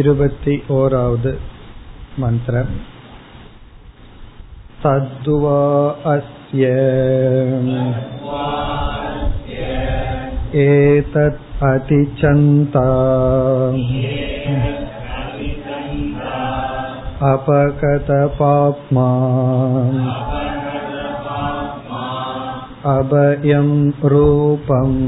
[0.00, 1.26] இருபति ओरावद्
[2.20, 2.72] मन्त्रम्
[4.84, 5.58] तद्वा
[6.12, 6.70] अस्य
[10.62, 12.86] एतत् अतिचन्ता
[17.32, 19.06] अपकतपाप्मा
[22.96, 23.70] अभयं
[24.14, 24.98] रूपम्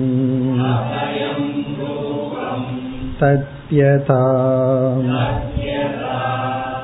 [3.20, 4.21] तत् तद्यथा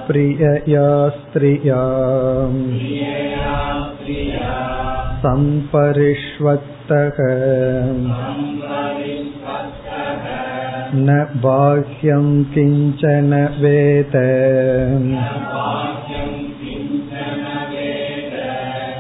[0.08, 1.82] प्रियया स्त्रिया
[5.26, 7.18] सम्परिष्वक्तः
[10.98, 14.14] न बाह्यं किञ्चन वेद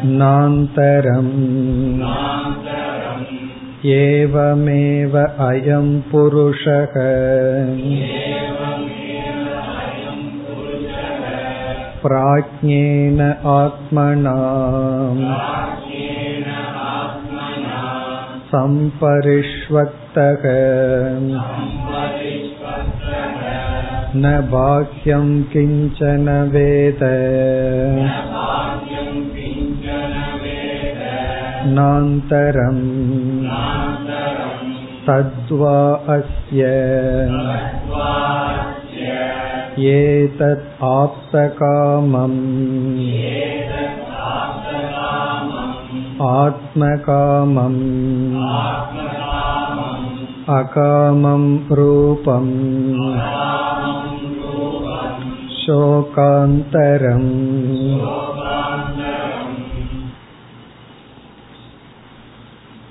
[0.06, 1.30] नान्तरम्
[3.94, 5.16] एवमेव
[5.48, 6.96] अयं पुरुषः
[12.04, 13.22] प्राज्ञेन
[13.54, 14.36] आत्मना
[18.52, 20.44] सम्परिष्वक्तः
[24.24, 27.04] न बाह्यं किञ्चन वेद
[31.78, 33.19] नान्तरम्
[35.07, 36.63] तद्वा अस्य।
[39.87, 42.37] एतत् आप्तकामम्।
[46.23, 47.81] आत्मकामम्।
[50.59, 52.71] अकामं रूपम्।
[55.67, 56.21] शोकान्तरम्।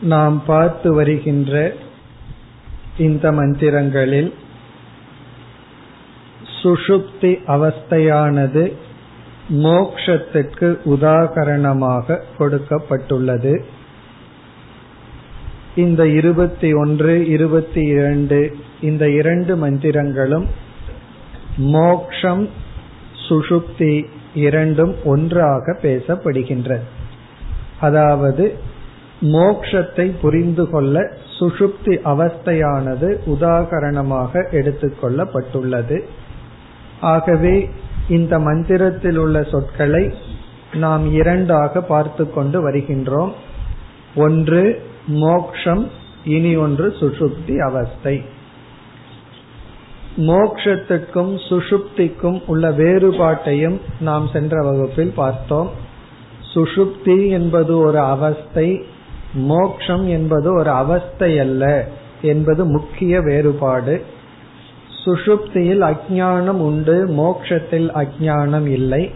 [0.02, 1.73] நாம் பார்த்து வருகின்ற
[2.97, 4.33] இந்த மந்திரங்களில்
[6.64, 8.73] சுஷுப்தி அவஸ்தையானது
[9.50, 13.64] மோக்ஷத்திற்கு உதாகரணமாக கொடுக்கப்பட்டுள்ளது.
[15.76, 20.45] இந்த இருபத்தி ஒன்று இருபத்தி இரண்டு இந்த இரண்டு மந்திரங்களும்
[21.58, 22.49] மோக்ஷம்
[23.30, 26.83] சுஷுப்தி இரண்டும் ஒன்றாக பேசப்படுகின்றது
[27.80, 28.67] அதாவது
[29.21, 36.03] மோக்ஷத்தை புரிந்து கொள்ள சுஷுப்தி அவஸ்தையானது உதாகரணமாக எடுத்துக்கொள்ளப்பட்டுள்ளது
[37.02, 37.69] ஆகவே
[38.09, 40.13] இந்த மந்திரத்தில் உள்ள சொற்களை
[40.73, 43.31] நாம் இரண்டாக பார்த்து கொண்டு வருகின்றோம்.
[44.15, 45.89] ஒன்று மோக்ஷம்
[46.23, 48.23] இனி ஒன்று சுஷுப்தி அவஸ்தை.
[50.17, 55.71] மோக்ஷத்துக்கும் சுஷுப்திக்கும் உள்ள வேறுபாட்டையும் நாம் சென்ற வகுப்பில் பார்த்தோம்.
[56.53, 58.85] சுஷுப்தி என்பது ஒரு அவஸ்தை
[59.33, 61.87] மோக்ஷம் என்பது ஒரு அவஸ்தை அல்ல
[62.21, 64.03] என்பது முக்கிய வேறுபாடு.
[65.05, 69.11] சுஷுப்தியில் அஜானம் உண்டு மோக்ஷத்தில் அஜானம் இல்லை.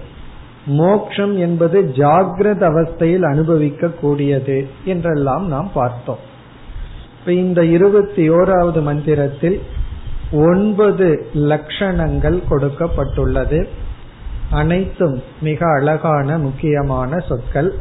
[0.65, 6.19] மோக்ஷம் என்பது ஜாகிரத அவஸ்தையில் அனுபவிக்க கூடியது என்றெல்லாம் நாம் பார்த்தோம்.
[7.19, 9.61] இப்ப இந்த இருபத்தி ஓராவது மந்திரத்தில்
[10.31, 13.67] ஒன்பது லட்சணங்கள் கொடுக்கப்பட்டுள்ளது.
[14.51, 17.75] அனைத்தும் மிக அழகான முக்கியமான சொற்கள்.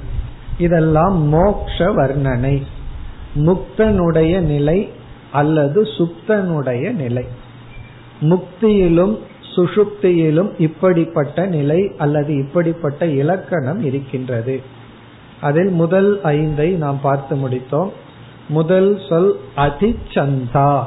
[0.59, 2.63] இதெல்லாம் மோக்ஷ வர்ணனை
[3.35, 4.89] முக்தனுடைய நிலை
[5.33, 7.25] அல்லது சுப்தனுடைய நிலை.
[8.21, 9.19] முக்தியிலும்
[9.57, 14.63] சுஷுப்தியிலும் இப்படிப்பட்ட நிலை அல்லது இப்படிப்பட்ட இலக்கணம் இருக்கின்றது.
[15.41, 17.91] அதில் முதல் ஐந்தை நாம் பார்த்து முடித்தோம்.
[18.49, 20.83] முதல் சொல் அதிச்சந்தா.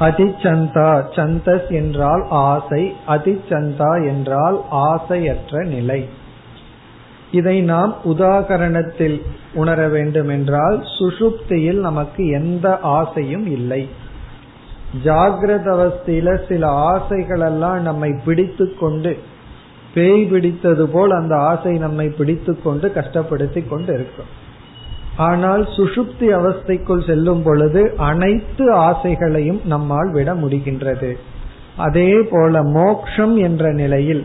[0.00, 6.08] அதிச்சந்தா சந்தஸ் என்றால் ஆசை அதிச்சந்தா என்றால் ஆசையற்ற நிலை.
[7.32, 9.16] இதை நாம் உதாகரணத்தில்
[9.54, 13.82] உணர வேண்டும் என்றால் சுஷுப்தியில் நமக்கு எந்த ஆசையும் இல்லை.
[15.04, 19.12] ஜாகிரத அவஸ்தையில சில ஆசைகள் எல்லாம் நம்மை பிடித்து கொண்டு
[19.94, 24.30] பேய் பிடித்தது போல் அந்த ஆசை நம்மை பிடித்து கொண்டு கஷ்டப்படுத்தி கொண்டு இருக்கும்.
[25.16, 31.10] ஆனால் சுஷுப்தி அவஸ்தைக்குள் செல்லும் பொழுது அனைத்து ஆசைகளையும் நம்மால் விட முடிகின்றது.
[31.76, 34.22] அதே போல மோக்ஷம் என்ற நிலையில்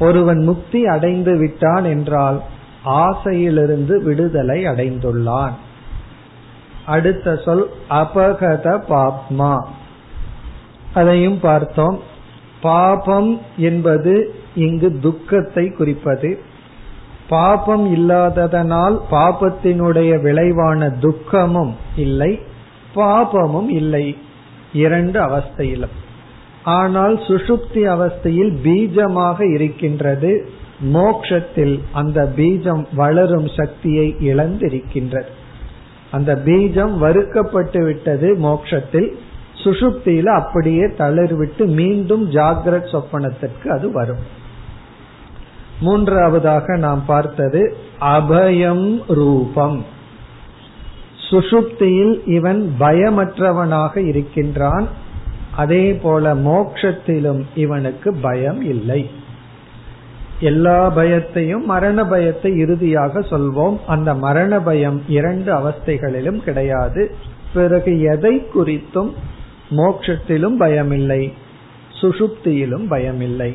[0.00, 2.42] ஒருவன் முக்தி அடைந்து விட்டான் என்றால்
[2.84, 5.52] ஆசையிலிருந்து விடுதலை அடைந்துள்ளான்.
[6.86, 9.66] அடுத்த சொல் அபகத பாப்மா.
[10.94, 12.00] அதையும் பார்த்தோம்.
[12.60, 16.40] பாபம் என்பது இங்கு துக்கத்தை குறிப்பது.
[17.28, 22.40] பாபம் இல்லாததனால் பாபத்தினுடைய விளைவான துக்கமும் இல்லை
[22.94, 24.18] பாபமும் இல்லை.
[24.72, 25.96] இரண்டு அவஸ்தையிலும்.
[26.64, 30.48] ஆனால் சுஷுப்தி அவஸ்தையில் பீஜமாக இருக்கின்றது.
[30.92, 35.28] மோக்ஷத்தில் அந்த பீஜம் வளரும் சக்தியை இழந்திருக்கின்றது.
[36.10, 39.12] அந்த பீஜம் வறுக்கப்பட்டு விட்டது மோக்ஷத்தில்.
[39.64, 44.38] சுஷுப்தியில அப்படியே தளர்விட்டு மீண்டும் ஜாகிரத் சொப்பனத்திற்கு அது வரும்.
[45.80, 49.84] மூன்றாவதாக நாம் பார்த்தது அபயம் ரூபம்.
[51.30, 54.88] சுஷுப்தியில் இவன் பயமற்றவனாக இருக்கின்றான்.
[55.56, 59.10] அதே போல மோக்ஷத்திலும் இவனுக்கு பயம் இல்லை.
[60.40, 63.78] எல்லா பயத்தையும் மரண பயத்தை இறுதியாக சொல்வோம்.
[63.86, 67.14] அந்த மரண பயம் இரண்டு அவஸ்தைகளிலும் கிடையாது.
[67.54, 69.12] பிறகு எதை குறித்தும்
[69.70, 71.32] மோக்ஷத்திலும் பயமில்லை.
[72.00, 73.54] சுஷுப்தியிலும் பயமில்லை.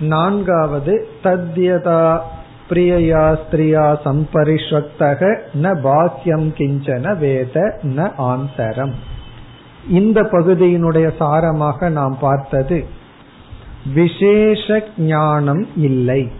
[0.00, 2.20] நான்காவது தத்யதா
[2.70, 8.92] பிரியயா ஸ்திரியா சம்பரிஷ்வக்தக ந பாக்கியம் கிஞ்சன வேத ந ஆந்தரம்.
[9.88, 12.84] இந்த பகுதியினுடைய சாரமாக நாம் பார்த்தது.
[13.94, 16.30] விசேஷ ஞானம் இல்லை.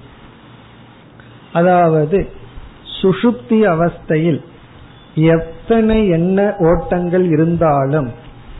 [1.52, 2.28] அதாவது
[3.02, 4.44] சுஷுப்தி அவஸ்தையில்
[5.14, 8.10] எத்தனை என்ன ஓட்டங்கள் இருந்தாலும்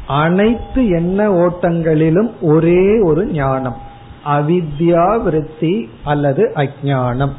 [0.06, 3.76] அனைத்து எண்ண ஓட்டங்களிலும் ஒரே ஒரு ஞானம்.
[4.26, 7.32] அவித்யா விருத்தி அல்லது அஜானம்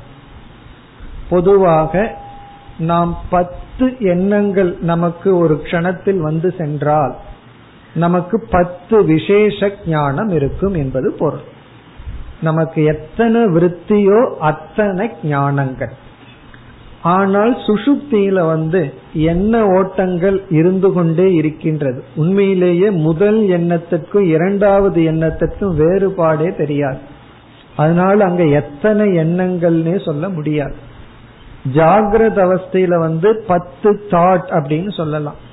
[1.30, 2.22] பொதுவாக
[2.78, 7.16] நாம் பத்து எண்ணங்கள் நமக்கு ஒரு க்ஷணத்தில் வந்து சென்றால்
[7.95, 11.40] நமக்கு பத்து விசேஷ ஞானம் இருக்கும் என்பது பொருள்.
[12.42, 15.92] நமக்கு எத்தனை விருத்தியோ அத்தனை ஞானங்கள்.
[17.01, 22.04] ஆனால் சுசுப்தியில வந்து என்ன ஓட்டங்கள் இருந்து கொண்டே இருக்கின்றது.
[22.16, 26.98] உண்மையிலேயே முதல் எண்ணத்துக்கும் இரண்டாவது எண்ணத்துக்கும் வேறுபாடே தெரியாது.
[27.75, 30.75] அதனால அங்க எத்தனை எண்ணங்கள்னே சொல்ல முடியாது.
[31.74, 35.51] ஜாகிரத அவஸ்தையில வந்து பத்து தாட் அப்படின்னு சொல்லலாம்.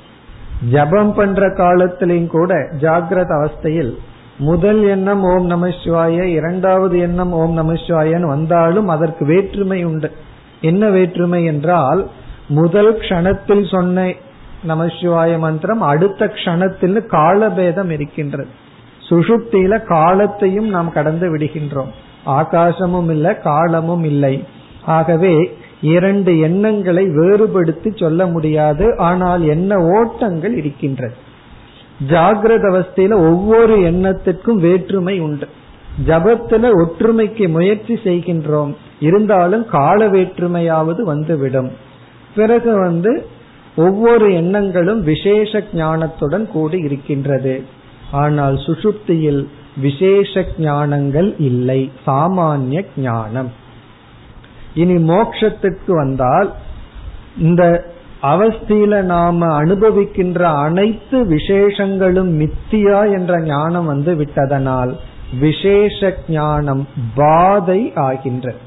[0.69, 3.95] ஜபம் பண்ற காலத்திலையும் கூட ஜாகிரத அவஸ்தையில்
[4.39, 10.13] முதல் எண்ணம் ஓம் நம சிவாய இரண்டாவது எண்ணம் ஓம் நம சிவாயன்னு வந்தாலும் அதற்கு வேற்றுமை உண்டு.
[10.61, 12.11] என்ன வேற்றுமை என்றால்
[12.49, 14.13] முதல் க்ஷணத்தில் சொன்ன
[14.69, 18.49] நமசிவாய மந்திரம் அடுத்த க்ஷணத்தில் காலபேதம் இருக்கின்றது.
[19.09, 21.89] சுஷுப்தியில காலத்தையும் நாம் கடந்து விடுகின்றோம்.
[22.27, 24.45] ஆகாசமும் இல்லை காலமும் இல்லை.
[24.83, 31.15] ஆகவே இரண்டு எண்ணங்களை வேறுபடுத்தி சொல்ல முடியாது ஆனால் என்ன ஓட்டங்கள் இருக்கின்றது.
[32.09, 35.49] ஜாகிரத அவஸ்தையில ஒவ்வொரு எண்ணத்திற்கும் வேற்றுமை உண்டு.
[36.07, 38.75] ஜபத்துல ஒற்றுமைக்கு முயற்சி செய்கின்றோம்.
[39.01, 41.71] இருந்தாலும் கால வேற்றுமையாவது வந்துவிடும்.
[42.35, 43.27] பிறகு வந்து
[43.77, 47.63] ஒவ்வொரு எண்ணங்களும் விசேஷ ஞானத்துடன் கூடி இருக்கின்றது.
[48.11, 51.91] ஆனால் சுசுப்தியில் விசேஷ ஞானங்கள் இல்லை.
[52.07, 53.60] சாமானிய ஞானம்.
[54.75, 56.53] இனி மோக்ஷத்துக்கு வந்தால்
[57.39, 64.97] இந்த அவஸ்தியில நாம அனுபவிக்கின்ற அனைத்து விசேஷங்களும் மித்தியா என்ற ஞானம் வந்து விட்டதனால்
[65.41, 68.59] விசேஷ ஞானம் பாதை ஆகின்றது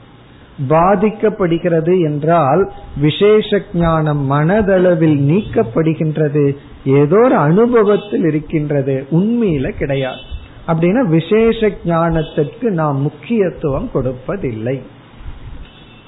[0.69, 6.55] பாதிக்கப்படுகிறது என்றால் விசேஷ ஞானம் மனதளவில் நீக்கப்படுகின்றது
[6.85, 10.21] ஏதோ ஒரு அனுபவத்தில் இருக்கின்றது உண்மையில கிடையாது.
[10.67, 14.81] அப்படின்னா விசேஷ ஞானத்திற்கு நாம் முக்கியத்துவம் கொடுப்பதில்லை.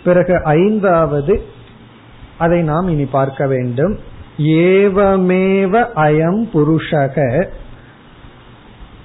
[0.05, 1.35] பிறகு ஐந்தாவது
[2.37, 3.93] அதை நாம் இனி பார்க்க வேண்டும்.
[4.37, 5.73] ஏவமேவ
[6.05, 7.17] அயம் புருஷக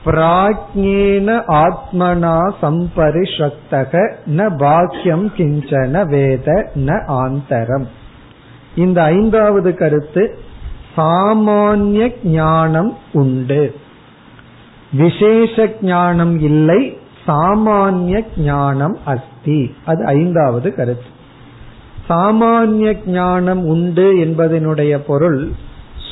[0.05, 1.29] பிராஜ்ஞேன
[1.62, 3.93] ஆத்மனா சம்பரிஷக்தக
[4.37, 7.87] ந பாக்கியம் கிஞ்சன வேத ந ஆந்தரம்.
[8.75, 10.25] இந்த ஐந்தாவது கருத்து
[10.96, 12.06] சாமானிய
[12.37, 13.62] ஞானம் உண்டு.
[14.93, 16.81] விசேஷ ஞானம் இல்லை
[17.27, 19.30] சாமானிய ஞானம் அஸ்தி.
[19.85, 21.19] அது ஐந்தாவது கருத்து.
[22.09, 25.51] சாமானிய ஞானம் உண்டு என்பதனுடைய பொருள்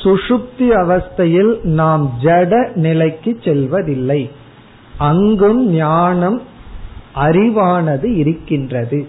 [0.03, 4.29] சுஷுப்தி அவஸ்தையில் நாம் ஜட நிலைக்கு செல்வதில்லை.
[4.97, 6.41] அங்கும் ஞானம்
[7.15, 9.07] அறிவானது இருக்கின்றது.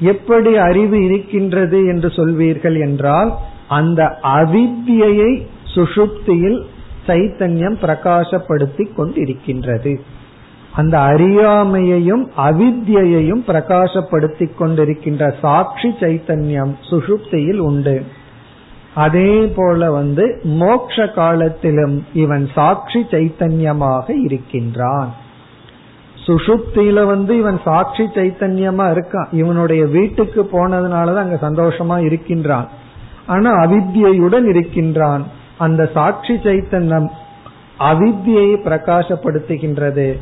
[0.00, 3.34] எப்படி அறிவு இருக்கின்றது என்று சொல்வீர்கள் என்றால்
[3.68, 6.62] அந்த அவித்தியை சுஷுப்தியில்
[7.06, 10.00] சைத்தன்யம் பிரகாசப்படுத்தி கொண்டிருக்கின்றது.
[10.78, 18.04] அந்த அறியாமையையும் அவித்யையும் பிரகாசப்படுத்தி கொண்டிருக்கின்ற சாட்சி சைத்தன்யம் சுஷுப்தியில் உண்டு.
[18.94, 25.14] அதே போல வந்து மோக்ஷ காலத்திலும் இவன் சாட்சி சைத்தன்யமாக இருக்கின்றான்.
[26.26, 29.26] சுஷுப்தியில வந்து இவன் சாட்சி சைத்தன்யமா இருக்கான்.
[29.32, 32.68] இவனுடைய வீட்டுக்கு போனதுனாலதான் அங்க சந்தோஷமா இருக்கின்றான்.
[33.26, 35.26] ஆனா அவித்யுடன் இருக்கின்றான்.
[35.58, 37.08] அந்த சாட்சி சைத்தன்யம்
[37.80, 40.18] அவித்தியை பிரகாசப்படுத்துகின்றது.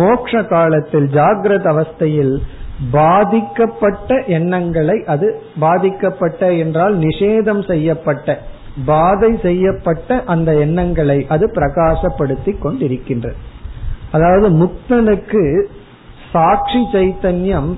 [0.00, 2.34] மோக்ஷ காலத்தில் ஜாகிரத அவஸ்தையில்
[2.92, 5.26] பாதிக்கப்பட்ட எண்ணங்களை அது
[5.58, 8.38] பாதிக்கப்பட்ட என்றால் நிஷேதம் செய்யப்பட்ட
[8.86, 13.38] பாதை செய்யப்பட்ட அந்த எண்ணங்களை அது பிரகாசப்படுத்தி கொண்டிருக்கின்றது.
[14.12, 15.42] அதாவது முக்தனுக்கு
[16.32, 17.70] சாட்சி சைத்தன்யம்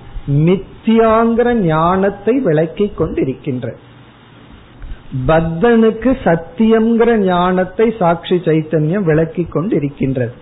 [0.47, 3.67] மித்தியாங்கிற ஞானத்தை விளக்கி கொண்டிருக்கின்ற
[5.27, 10.35] பத்தனுக்கு சத்தியம்ங்கிற ஞானத்தை சாட்சி சைத்தன்யம் விளக்கி கொண்டிருக்கின்றது.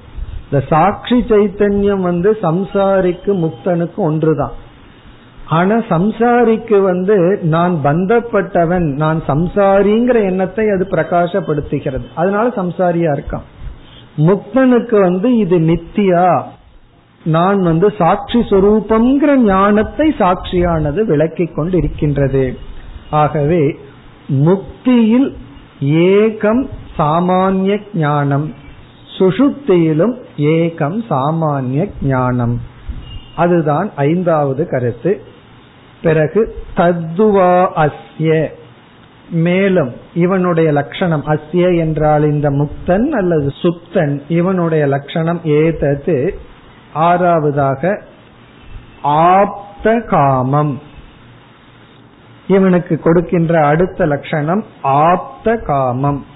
[0.52, 4.52] இந்த சாட்சி சைத்தன்யம் வந்து சம்சாரிக்கு முக்தனுக்கு ஒன்றுதான்.
[5.48, 12.04] ஆனா சம்சாரிக்கு வந்து நான் பந்தப்பட்டவன் நான் சம்சாரிங்கிற எண்ணத்தை அது பிரகாசப்படுத்துகிறது.
[12.14, 13.46] அதனால சம்சாரியா இருக்கான்.
[14.16, 16.42] முக்தனுக்கு வந்து இது நித்தியா.
[17.24, 22.58] நான் வந்து சாட்சி சொரூபம்ங்கிற ஞானத்தை சாட்சியானது விளக்கி கொண்டு இருக்கின்றது
[23.10, 23.76] ஆகவே
[24.28, 25.36] முக்தியில்
[25.82, 26.68] ஏகம்
[26.98, 28.60] சாமானிய ஞானம்.
[29.22, 32.60] சுஷுப்தியிலும் ஏகம் சாமானிய ஞானம்.
[33.36, 35.22] அதுதான் ஐந்தாவது கருத்து.
[36.02, 38.48] பிறகு தத்துவா அஸ்ய.
[39.30, 46.38] மேலும் இவனுடைய லட்சணம் அஸ்ய என்றால் இந்த முக்தன் அல்லது சுப்தன் இவனுடைய லட்சணம் ஏதது.
[46.94, 48.00] ஆறாவதாக
[49.02, 50.80] ஆப்த காமம்
[52.46, 56.26] இவனுக்கு கொடுக்கின்ற அடுத்த லட்சணம் ஆப்த காமம்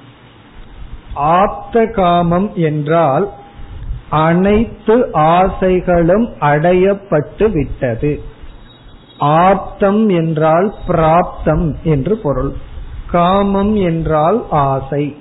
[1.16, 3.32] ஆப்த காமம் என்றால்
[4.10, 8.22] அனைத்து ஆசைகளும் அடையப்பட்டு விட்டது.
[9.20, 12.52] ஆப்தம் என்றால் பிராப்தம் என்று பொருள்.
[13.10, 15.16] காமம் என்றால் ஆசை.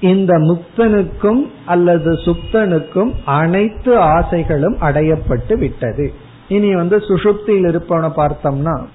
[0.00, 6.12] இந்த முக்தனுக்கும் அல்லது சுப்தனுக்கும் அனைத்து ஆசைகளும் அடையப்பட்டு விட்டது.
[6.48, 8.86] இனி வந்து சுஷுப்தியில் இருப்பவனை பார்த்தோம்னா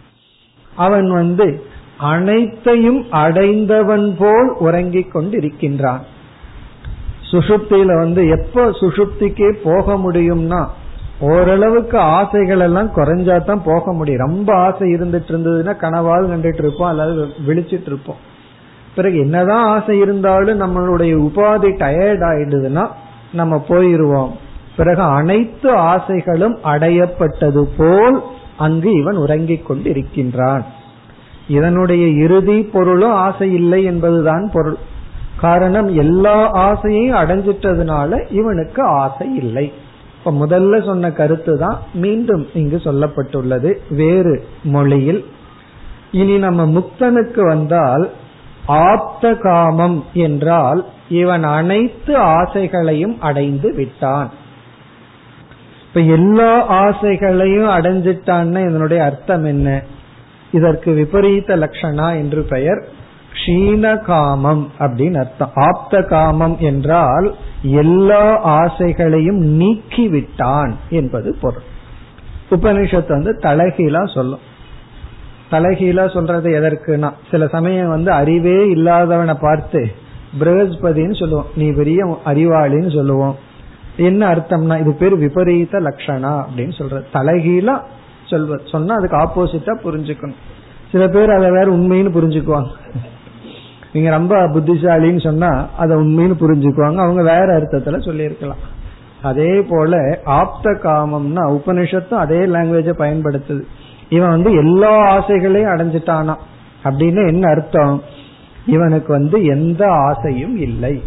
[0.75, 1.65] அவன் வந்து
[1.97, 5.99] அனைத்தையும் அடைந்தவன் போல் உறங்கிக் கொண்டிருக்கின்றான்.
[7.31, 10.67] சுசுப்தியில வந்து எப்ப சுஷுப்திக்கே போக முடியும்னா
[11.19, 14.19] ஓரளவுக்கு ஆசைகள் எல்லாம் குறைஞ்சா தான் போக முடியும்.
[14.19, 18.15] ரொம்ப ஆசை இருந்துட்டு இருந்ததுன்னா கனவால் கண்டுட்டு இருப்போம் அல்லது விழிச்சிட்டு இருப்போம்.
[18.95, 22.87] பிறகு என்னதான் ஆசை இருந்தாலும் நம்மளுடைய உபாதி டயர்ட் ஆயிடுதுன்னா
[23.33, 24.31] நம்ம போயிருவோம்.
[24.75, 28.21] பிறகு அனைத்து ஆசைகளும் அடையப்பட்டது போல்
[28.57, 30.65] அங்கு இவன் உறங்கிக் கொண்டு இருக்கின்றான்
[31.47, 34.77] இதனுடைய இறுதி பொருளும் ஆசை இல்லை என்பதுதான் பொருள்.
[35.39, 39.73] காரணம் எல்லா ஆசையையும் அடைஞ்சிட்டதுனால இவனுக்கு ஆசை இல்லை.
[40.17, 43.73] இப்ப முதல்ல சொன்ன கருத்து தான் மீண்டும் இங்கு சொல்லப்பட்டுள்ளது.
[43.89, 45.25] வேறு மொழியில்
[46.11, 48.09] இனி நம்ம முக்தனுக்கு வந்தால்
[48.65, 54.29] ஆப்த காமம் என்றால் இவன் அனைத்து ஆசைகளையும் அடைந்து விட்டான்.
[55.87, 59.83] இப்ப எல்லா ஆசைகளையும் அடைஞ்சிட்டான்னு இதனுடைய அர்த்தம் என்ன?
[60.57, 62.81] இதற்கு விபரீத லட்சணா என்று பெயர்
[63.37, 65.51] க்ஷீண காமம் அப்படின்னு அர்த்தம்.
[65.65, 67.27] ஆப்த காமம் என்றால்
[67.81, 68.23] எல்லா
[68.57, 71.65] ஆசைகளையும் நீக்கி விட்டான் என்பது பொருள்.
[72.49, 74.43] உபனிஷத்து வந்து தலைகீழா சொல்லும்.
[75.51, 79.81] தலைகீழா சொல்றது எதற்குனா சில சமயம் வந்து அறிவே இல்லாதவனை பார்த்து
[80.39, 81.51] பிரகஸ்பதினு சொல்லுவோம்.
[81.55, 83.35] நீ பெரிய அறிவாளின்னு சொல்லுவோம்.
[84.07, 87.75] என்ன அர்த்தம்னா இது பேர் விபரீத லட்சணா அப்படின்னு சொல்ற தலைகீழா
[88.29, 90.35] சொல்வ சொன்னா அதுக்கு ஆப்போசிட்டா புரிஞ்சுக்கணும்.
[90.91, 92.69] சில பேர் அதை வேற உண்மைன்னு புரிஞ்சுக்குவாங்க.
[93.93, 96.97] நீங்க ரொம்ப புத்திசாலின்னு சொன்னா அதை உண்மைன்னு புரிஞ்சுக்குவாங்க.
[96.97, 98.75] அவங்க வேற அர்த்தத்துல சொல்லியிருக்கலாம்.
[99.21, 103.61] அதே போல ஆப்த காமம்னா உபனிஷத்தும் அதே லாங்குவேஜ பயன்படுத்துது.
[104.09, 106.35] இவன் வந்து எல்லா ஆசைகளையும் அடைஞ்சிட்டானா?
[106.83, 108.03] அப்படின்னு என்ன அர்த்தம்?
[108.65, 111.03] இவனுக்கு வந்து எந்த ஆசையும் இல்லை.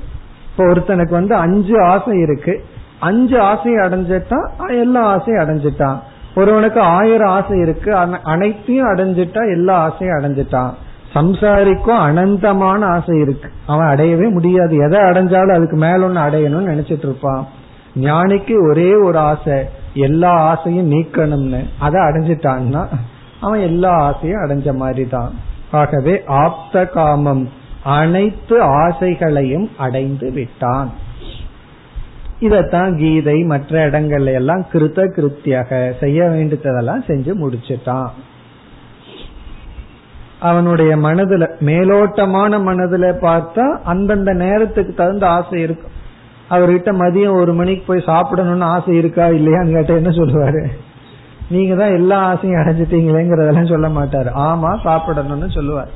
[0.51, 2.65] இப்போ ஒருத்தனுக்கு வந்து அஞ்சு ஆசை இருக்கு.
[2.99, 5.99] அஞ்சு ஆசையை அடைஞ்சிட்டான் எல்லா ஆசையும் அடைஞ்சிட்டான்.
[6.41, 7.91] ஒருவனுக்கு ஆயிரம் ஆசை இருக்கு
[8.33, 10.73] அனைத்தையும் அடைஞ்சிட்டா எல்லா ஆசையும் அடைஞ்சிட்டான்.
[11.15, 13.49] சம்சாரிக்கும் அனந்தமான ஆசை இருக்கு.
[13.67, 14.75] அவன் அடையவே முடியாது.
[14.87, 17.43] எதை அடைஞ்சாலும் அதுக்கு மேல ஒன்னு அடையணும்னு நினைச்சிட்டு இருப்பான்.
[18.01, 19.59] ஞானிக்கு ஒரே ஒரு ஆசை
[19.95, 21.63] எல்லா ஆசையும் நீக்கணும்னு.
[21.79, 22.83] அதை அடைஞ்சிட்டான்னா
[23.41, 25.33] அவன் எல்லா ஆசையும் அடைஞ்ச மாதிரி தான்
[25.71, 27.45] ஆகவே ஆப்த காமம்
[27.85, 30.91] அனைத்து ஆசைகளையும் அடைந்து விட்டான்.
[32.41, 38.09] இதத்தான் கீதை மற்ற இடங்கள்ல எல்லாம் கிருத்த கிருத்தியாக செய்ய வேண்டியதெல்லாம் செஞ்சு முடிச்சுட்டான்.
[40.41, 45.97] அவனுடைய மனதுல மேலோட்டமான மனதுல பார்த்தா அந்தந்த நேரத்துக்கு தகுந்த ஆசை இருக்கும்
[46.49, 50.67] அவர்கிட்ட மதியம் ஒரு மணிக்கு போய் சாப்பிடணும்னு ஆசை இருக்கா இல்லையான்னு கேட்ட என்ன சொல்லுவாரு?
[51.49, 54.31] நீங்க தான் எல்லா ஆசையும் அடைஞ்சிட்டீங்களேங்கிறதெல்லாம் சொல்ல மாட்டாரு.
[54.37, 55.89] ஆமா சாப்பிடணும்னு சொல்லுவார்.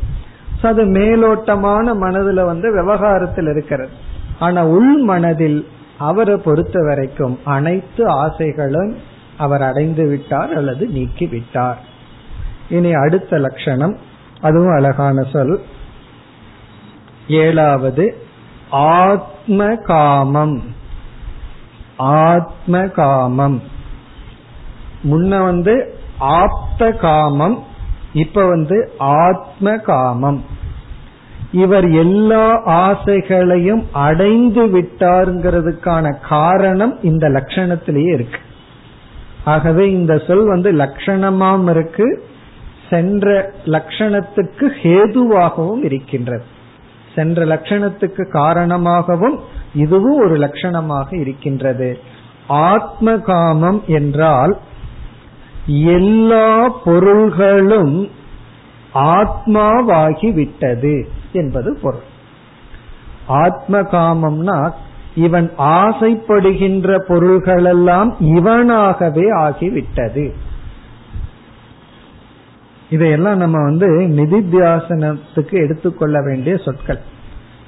[0.63, 3.91] அது மேலோட்டமான மனதுல வந்து விவகாரத்தில் இருக்கிறது.
[4.39, 5.67] ஆனா உள் மனதில்
[5.99, 8.97] அவரை பொறுத்த வரைக்கும் அனைத்து ஆசைகளும்
[9.39, 11.81] அவர் அடைந்து விட்டார் அல்லது நீக்கி விட்டார்.
[12.69, 13.99] இனி அடுத்த லட்சணம்
[14.41, 15.61] அதுவும் அழகான சொல்.
[17.29, 18.27] ஏழாவது
[18.71, 20.63] ஆத்ம காமம்.
[21.97, 23.63] ஆத்ம காமம்.
[25.05, 27.65] முன்ன வந்து ஆப்த காமம்
[28.13, 30.45] இப்ப வந்து ஆத்ம காமம்.
[31.55, 38.41] இவர் எல்லா ஆசைகளையும் அடைந்து விட்டாருங்கிறதுக்கான காரணம் இந்த லட்சணத்திலேயே இருக்கு.
[39.45, 42.09] ஆகவே இந்த சொல் வந்து லட்சணமாம் இருக்கு
[42.91, 46.45] சென்ற லட்சணத்துக்கு ஹேதுவாகவும் இருக்கின்றது.
[47.15, 49.37] சென்ற லட்சணத்துக்கு காரணமாகவும்
[49.75, 51.99] இதுவும் ஒரு லட்சணமாக இருக்கின்றது.
[52.47, 54.55] ஆத்ம காமம் என்றால்
[55.67, 58.09] எல்லா பொருள்களும்
[58.95, 60.95] ஆத்மாவாகி விட்டது
[61.35, 62.13] என்பது பொருள்.
[63.27, 64.71] ஆத்ம காமம்னா
[65.15, 70.33] இவன் ஆசைப்படுகின்ற பொருள்களெல்லாம் இவனாகவே ஆகிவிட்டது.
[72.91, 77.01] இதையெல்லாம் நம்ம வந்து நிதித்தியாசனத்துக்கு எடுத்துக்கொள்ள வேண்டிய சொற்கள்.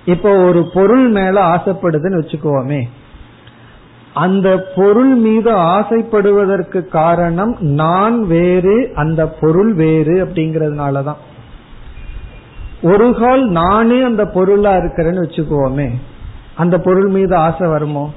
[0.05, 2.83] இப்போ ஒரு பொருள் மேல ஆசைப்படுதுன்னு வச்சுக்கோமே.
[4.15, 11.17] அந்த பொருள் மீது ஆசைப்படுவதற்கு காரணம் நான் வேறு அந்த பொருள் வேறு அப்படிங்கறதுனாலதான்.
[12.83, 15.91] ஒரு கால் நானே அந்த பொருளா இருக்கிறேன்னு வச்சுக்கோமே
[16.55, 18.13] அந்த பொருள் மீது ஆசை வருமோ?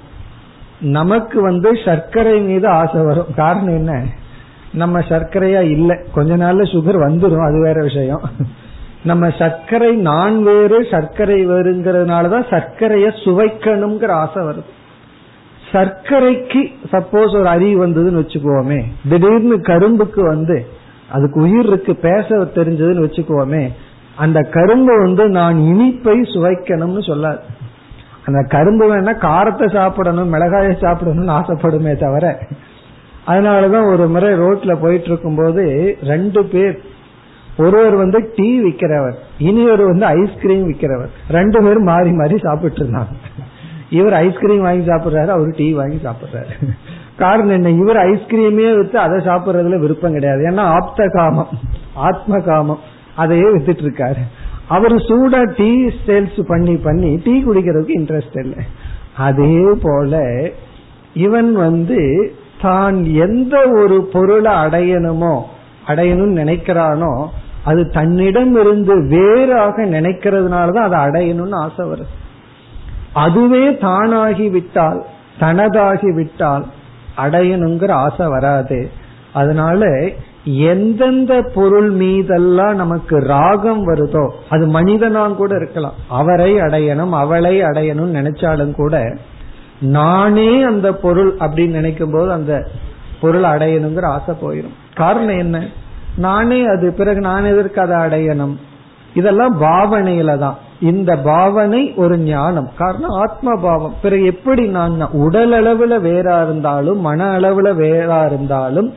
[0.79, 3.25] நமக்கு வந்து சர்க்கரை மீது ஆசை வரும்.
[3.35, 4.05] காரணம் என்ன?
[4.73, 5.95] நம்ம சர்க்கரையா இல்லை.
[6.13, 8.21] கொஞ்ச நாள்ல சுகர் வந்துடும் அது வேற விஷயம்.
[9.03, 14.63] நம்ம சர்க்கரை நான் வேறு சர்க்கரை வேறுங்கிறதுனாலதான் சர்க்கரைய சுவைக்கணுங்கிற ஆசை வருது.
[15.71, 20.67] சர்க்கரைக்கு சப்போஸ் ஒரு அறிவு வந்ததுன்னு வச்சுக்குவோமே திடீர்னு கரும்புக்கு வந்து
[21.11, 23.69] அதுக்கு உயிர் இருக்கு பேச தெரிஞ்சதுன்னு வச்சுக்குவோமே
[24.23, 27.41] அந்த கரும்பு வந்து நான் இனிப்பை சுவைக்கணும்னு சொல்லாது.
[28.27, 32.25] அந்த கரும்பு வேணா காரத்தை சாப்பிடணும் மிளகாய சாப்பிடணும்னு ஆசைப்படுமே தவிர
[33.31, 35.63] அதனாலதான் ஒரு முறை ரோட்ல போயிட்டு இருக்கும் போது
[36.11, 36.75] ரெண்டு பேர்
[37.63, 39.17] ஒருவர் வந்து டீ விற்கிறவர்
[39.49, 43.15] இனியொரு வந்து ஐஸ்கிரீம் விற்கிறவர் ரெண்டு பேரும் மாறி மாறி சாப்பிட்டு இருந்தாங்க
[43.97, 46.53] இவர் ஐஸ்கிரீம் வாங்கி சாப்பிடுறாரு அவர் டீ வாங்கி சாப்பிடுறாரு.
[47.17, 47.69] காரணம் என்ன?
[47.81, 50.41] இவர் ஐஸ்கிரீமே வித்து அதை சாப்பிடுறதுல விருப்பம் கிடையாது.
[50.49, 51.51] ஏன்னா ஆப்த காமம்
[52.07, 52.81] ஆத்ம காமம்
[53.21, 54.23] அதையே வித்துட்டு இருக்காரு
[54.75, 55.71] அவர் சூடா டீ
[56.07, 58.63] சேல்ஸ் பண்ணி பண்ணி டீ குடிக்கிறதுக்கு இன்ட்ரெஸ்ட் இல்லை.
[59.27, 60.21] அதே போல
[61.25, 61.99] இவன் வந்து
[62.61, 65.35] தான் எந்த ஒரு பொருளை அடையணுமோ
[65.91, 67.13] அடையணும்னு நினைக்கிறானோ
[67.69, 72.13] அது தன்னிடம் இருந்து வேறாக நினைக்கிறதுனால தான் அதை அடையணும்னு ஆசை வருது.
[73.23, 74.99] அதுவே தானாகி விட்டால்
[75.41, 76.65] தனதாகி விட்டால்
[77.23, 78.79] அடையணுங்கிற ஆசை வராது.
[79.39, 79.87] அதனால
[80.43, 85.93] எந்தெந்த பொருள் மீதெல்லாம் நமக்கு ராகம் வருதோ அது மனிதனாம் கூட இருக்கலாம்.
[86.07, 89.17] அவரை அடையணும் அவளை அடையணும் நினைச்சாலும் கூட
[89.81, 92.67] நானே அந்த பொருள் அப்படின்னு நினைக்கும் போது அந்த
[93.21, 95.67] பொருள் அடையணுங்கிற ஆசை போயிடும் காரணம் என்ன?
[96.17, 98.55] நானே அது பிறகு நான் எதற்கு அதை அடையணும்?
[99.13, 100.57] இதெல்லாம் பாவனையில தான்.
[100.79, 102.69] இந்த பாவனை ஒரு ஞானம்.
[102.77, 103.93] காரணம் ஆத்ம பாவம்.
[104.01, 108.93] பிறகு எப்படி நான் உடல் அளவுல வேறா இருந்தாலும் மன அளவுல வேறா இருந்தாலும்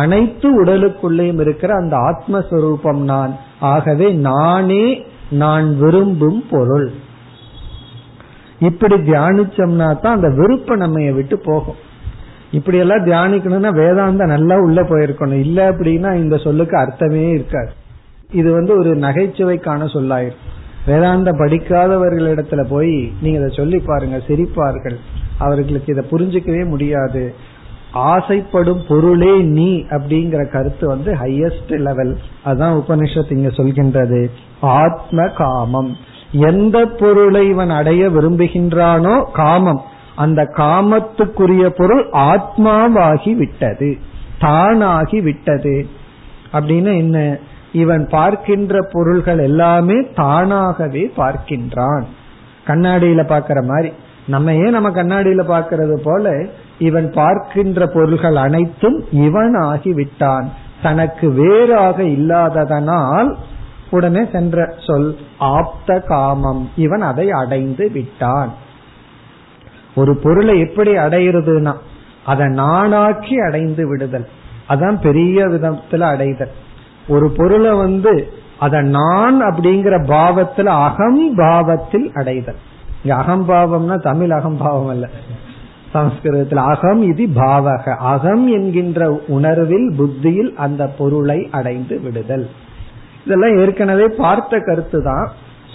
[0.00, 3.32] அனைத்து உடலுக்குள்ளேயும் இருக்கிற அந்த ஆத்மஸ்வரூபம் நான்.
[3.60, 4.84] ஆகவே நானே
[5.30, 6.90] நான் விரும்பும் பொருள்.
[8.58, 11.80] இப்படி தியானிச்சோம்னா தான் அந்த விருப்பம் நம்ம விட்டு போகும்.
[12.50, 15.40] இப்படி எல்லாம் தியானிக்கணும்னா வேதாந்தம் நல்லா உள்ள போயிருக்கணும்.
[15.40, 17.72] இல்ல அப்படின்னா இந்த சொல்லுக்கு அர்த்தமே இருக்காது.
[18.32, 20.50] இது வந்து ஒரு நகைச்சுவைக்கான சொல்லாயிரும்
[20.86, 24.96] வேதாந்தம் படிக்காதவர்களிடத்துல போய் நீங்க இதை சொல்லி பாருங்க சிரிப்பார்கள்.
[25.38, 27.22] அவர்களுக்கு இதை புரிஞ்சுக்கவே முடியாது.
[27.92, 34.30] ஆசைப்படும் பொருளே நீ அப்படிங்கிற கருத்து வந்து ஹையஸ்ட் லெவல் அதான் உபனிஷத் இங்க சொல்கின்றது.
[34.60, 35.96] ஆத்ம காமம்
[36.32, 39.82] எந்த பொருளை இவன் அடைய விரும்புகின்றானோ காமம்.
[40.16, 43.98] அந்த காமத்துக்குரிய பொருள் ஆத்மாவாகி விட்டது.
[44.40, 45.86] தானாகி விட்டது.
[46.52, 47.38] அப்படின்னு என்ன?
[47.72, 52.02] இவன் பார்க்கின்ற பொருள்கள் எல்லாமே தானாகவே பார்க்கின்றான்.
[52.66, 53.92] கண்ணாடியில பாக்கிற மாதிரி.
[54.26, 56.46] நம்ம ஏன் நம்ம கண்ணாடியில பாக்கிறது போல
[56.82, 60.46] இவன் பார்க்கின்ற பொருள்கள் அனைத்தும் இவன் ஆகிவிட்டான்
[60.82, 63.30] தனக்கு வேறாக இல்லாததனால்
[63.90, 66.70] உடனே சென்ற சொல் ஆப்த காமம்.
[66.76, 68.50] இவன் அதை அடைந்து விட்டான்.
[69.94, 71.74] ஒரு பொருளை எப்படி அடையிறதுனா
[72.26, 74.28] அதை நானாக்கி அடைந்து விடுதல்.
[74.68, 76.52] அதான் பெரிய விதத்துல அடைதல்.
[77.08, 82.60] ஒரு பொருளை வந்து அதை நான் அப்படிங்கிற பாவத்துல அகம் பாவத்தில் அடைதல்.
[83.02, 85.08] இங்க அகம்பாவம்னா தமிழ் அகம்பாவம் அல்ல.
[85.92, 87.96] சம்ஸ்கிருதத்தில் அகம் இது பாவக.
[87.96, 92.48] அகம் என்கின்ற உணர்வில் புத்தியில் அந்த பொருளை அடைந்து விடுதல்.
[93.26, 95.30] இதெல்லாம் ஏற்கனவே பார்த்த கருத்து தான்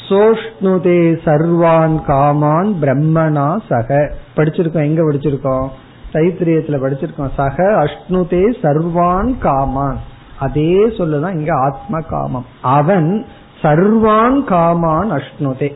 [0.09, 4.13] சோஷ்ணுதே சர்வான் காமான் பிரம்மனா சக.
[4.35, 4.83] படிச்சிருக்கோம்.
[4.83, 5.67] எங்க படிச்சிருக்கோம்?
[6.13, 7.29] தைத்திரியத்துல படிச்சிருக்கோம்.
[7.35, 9.97] சக அஷ்ணுதே சர்வான் காமான்.
[10.39, 12.45] அதே சொல்லுதான் இங்க ஆத்ம காமம்.
[12.61, 13.25] அவன்
[13.61, 15.73] சர்வான் காமான் அஷ்ணுதே.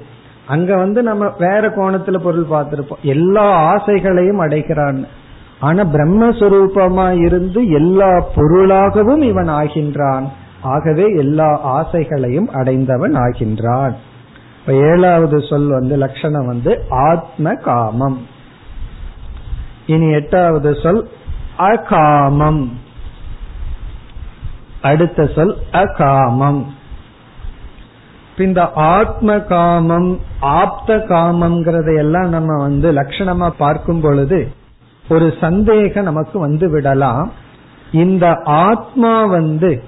[0.51, 3.01] அங்க வந்து நம்ம வேற கோணத்துல பொருள் பார்த்திருப்போம்.
[3.01, 5.07] எல்லா ஆசைகளையும் அடைகிறான்.
[5.59, 10.27] ஆனா பிரம்மஸ்வரூபமா இருந்து எல்லா பொருளாகவும் இவன் ஆகின்றான்.
[10.61, 13.93] ஆகவே எல்லா ஆசைகளையும் அடைந்தவன் ஆகின்றான்.
[14.59, 18.27] இப்ப ஏழாவது சொல் வந்து லட்சணம் வந்து ஆத்ம காமம்.
[19.85, 21.09] இனி எட்டாவது சொல்
[21.57, 22.69] அகாமம்.
[24.81, 26.65] அடுத்த சொல் அகாமம்.
[28.37, 34.51] இந்த ஆத்ம காமம் ஆப்த காமம்ங்கிறத எல்லாம் நம்ம வந்து லட்சணமா பார்க்கும் பொழுது
[35.09, 37.31] ஒரு சந்தேகம் நமக்கு வந்து விடலாம்.
[37.91, 39.83] இந்த ஆத்மா வந்து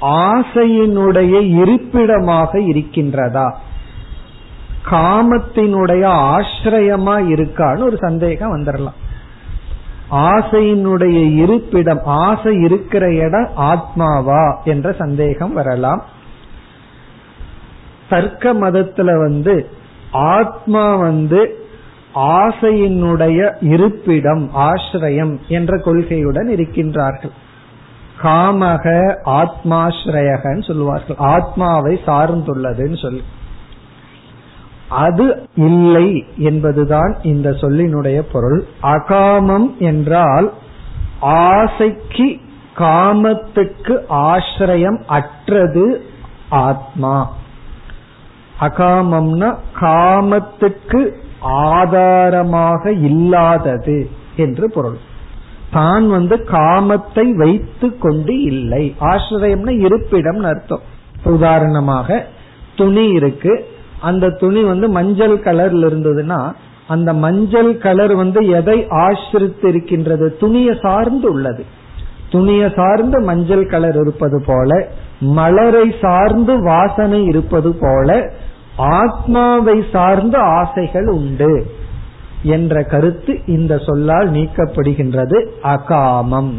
[0.00, 3.54] ஆசையினுடைய இருப்பிடமாக இருக்கின்றதா?
[4.90, 8.98] காமத்தினுடைய ஆசிரியமா இருக்கான்னு ஒரு சந்தேகம் வந்துடலாம்
[10.10, 16.04] ஆசையினுடைய இருப்பிடம் ஆசை இருக்கிற இடம் ஆத்மாவா என்ற சந்தேகம் வரலாம்.
[18.08, 19.68] தர்க்க மதத்துல வந்து
[20.12, 21.64] ஆத்மா வந்து
[22.14, 27.30] ஆசையினுடைய இருப்பிடம் ஆசிரியம் என்ற கொள்கையுடன் இருக்கின்றார்கள்.
[28.22, 31.16] காமக ஆத்மாஸ்ரயகன்னு சொல்லுவார்கள்.
[31.18, 33.22] ஆத்மாவை சார்ந்துள்ளதுன்னு சொல்லி.
[34.88, 38.66] அது இல்லை என்பதுதான் இந்த சொல்லினுடைய பொருள்.
[38.82, 40.52] அகாமம் என்றால்
[41.20, 42.40] ஆசைக்கு
[42.76, 46.02] காமத்துக்கு ஆசிரியம் அற்றது
[46.48, 47.34] ஆத்மா.
[48.60, 54.98] அகாமம்னா காமத்துக்கு ஆதாரமாக இல்லாதது என்று பொருள்.
[55.72, 58.94] தான் வந்து காமத்தை வைத்து கொண்டு இல்லை.
[59.00, 60.80] ஆசிரியம்னா இருப்பிடம் அர்த்தம்.
[61.24, 62.26] உதாரணமாக
[62.76, 63.64] துணி இருக்கு.
[64.00, 66.52] அந்த துணி வந்து மஞ்சள் கலர்ல இருந்ததுன்னா
[66.86, 71.64] அந்த மஞ்சள் கலர் வந்து எதை ஆசிரித்து இருக்கின்றது துணியை சார்ந்து உள்ளது.
[72.30, 74.88] துணியை சார்ந்து மஞ்சள் கலர் இருப்பது போல
[75.20, 78.32] மலரை சார்ந்து வாசனை இருப்பது போல
[78.76, 81.70] ஆத்மாவை சார்ந்த ஆசைகள் உண்டு
[82.42, 86.52] என்ற கருத்து இந்த சொல்லால் நீக்கப்படுகின்றது அகாமம்.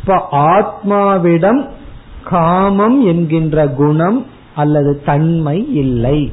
[0.00, 1.68] இப்ப ஆத்மாவிடம்
[2.24, 6.32] காமம் என்கின்ற குணம் அல்லது தன்மை இல்லை.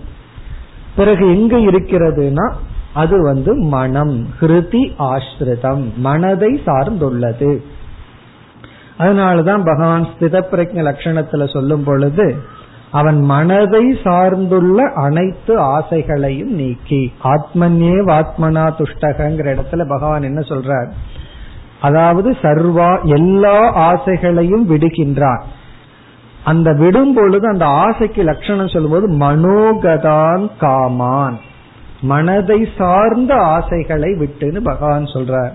[0.96, 2.54] பிறகு எங்க இருக்கிறதுனா
[2.94, 7.62] அது வந்து மனம் ஹிருதி ஆஸ்ரிதம் மனதை சார்ந்துள்ளது.
[9.00, 12.36] அதனாலதான் பகவான் ஸ்தித பிரஜ லட்சணத்துல சொல்லும் பொழுது
[12.92, 17.14] அவன் மனதை சார்ந்துள்ள அனைத்து ஆசைகளையும் நீக்கி.
[17.24, 20.90] ஆத்மன்யே வாத்மனா துஷ்டகங்கிற இடத்துல பகவான் என்ன சொல்றார்?
[21.82, 25.42] அதாவது சர்வா எல்லா ஆசைகளையும் விடுகின்றான்.
[26.44, 31.38] அந்த விடும் பொழுது அந்த ஆசைக்கு லட்சணம் சொல்லும்போது மனோகதான் காமான்.
[32.02, 35.52] மனதை சார்ந்த ஆசைகளை விட்டுன்னு பகவான் சொல்றார்.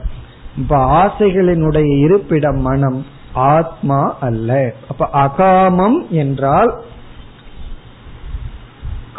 [0.57, 4.73] இப்ப ஆசைகளினுடைய இருப்பிடம் மனம் ஆத்மா அல்ல.
[4.89, 6.81] அப்ப அகாமம் என்றால்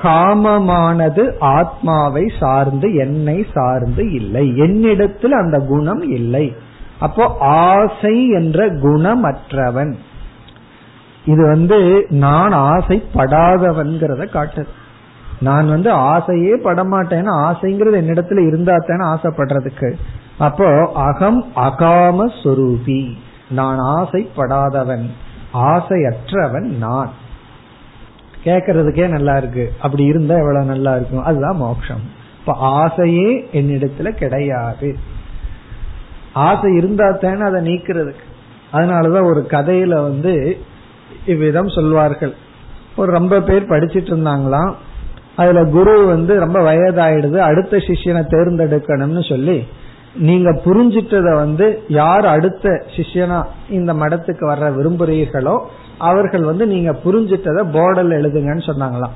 [0.04, 4.58] காமமானது ஆத்மாவை சார்ந்து என்னை சார்ந்து இல்லை.
[4.58, 6.56] என்னிடத்தில் அந்த குணம் இல்லை.
[7.00, 9.94] அப்போ ஆசை என்ற குணமற்றவன்.
[11.26, 14.68] இது வந்து நான் ஆசைப்படாதவன்கிறத காட்டுது
[15.40, 19.94] நான் வந்து ஆசையே படமாட்டேன்னா ஆசைங்கிறது என்னிடத்துல இருந்தா தானே ஆசைப்படுறதுக்கு.
[20.38, 23.12] அப்போ அகம் அகாம சொரூபி.
[23.50, 25.06] நான் ஆசைப்படாதவன்.
[25.54, 27.10] ஆசையற்றவன் நான்.
[28.44, 29.74] கேட்கறதுக்கே நல்லா இருக்கு.
[29.80, 31.24] அப்படி இருந்தா எவ்வளவு நல்லா இருக்கும்?
[31.24, 32.02] அதுதான் மோட்சம்.
[32.40, 34.98] இப்ப ஆசையே என்னிடத்துல கிடையாது.
[36.34, 38.26] ஆசை இருந்தா தானே அதை நீக்கிறதுக்கு.
[38.74, 40.58] அதனாலதான் ஒரு கதையில வந்து
[41.26, 42.34] இவ்விதம் சொல்வார்கள்.
[42.96, 44.74] ஒரு ரொம்ப பேர் படிச்சிட்டு இருந்தாங்களாம்.
[45.36, 47.38] அதுல குரு வந்து ரொம்ப வயதாயிடுது.
[47.38, 49.68] அடுத்த சிஷியனை தேர்ந்தெடுக்கணும்னு சொல்லி
[50.18, 55.60] நீங்க புரிஞ்சிட்டத வந்து யார் அடுத்த சிஷியனா இந்த மடத்துக்கு வர விரும்புறீர்களோ
[55.98, 59.16] அவர்கள் வந்து நீங்க புரிஞ்சிட்டத போர்டில் எழுதுங்கன்னு சொன்னாங்களாம்.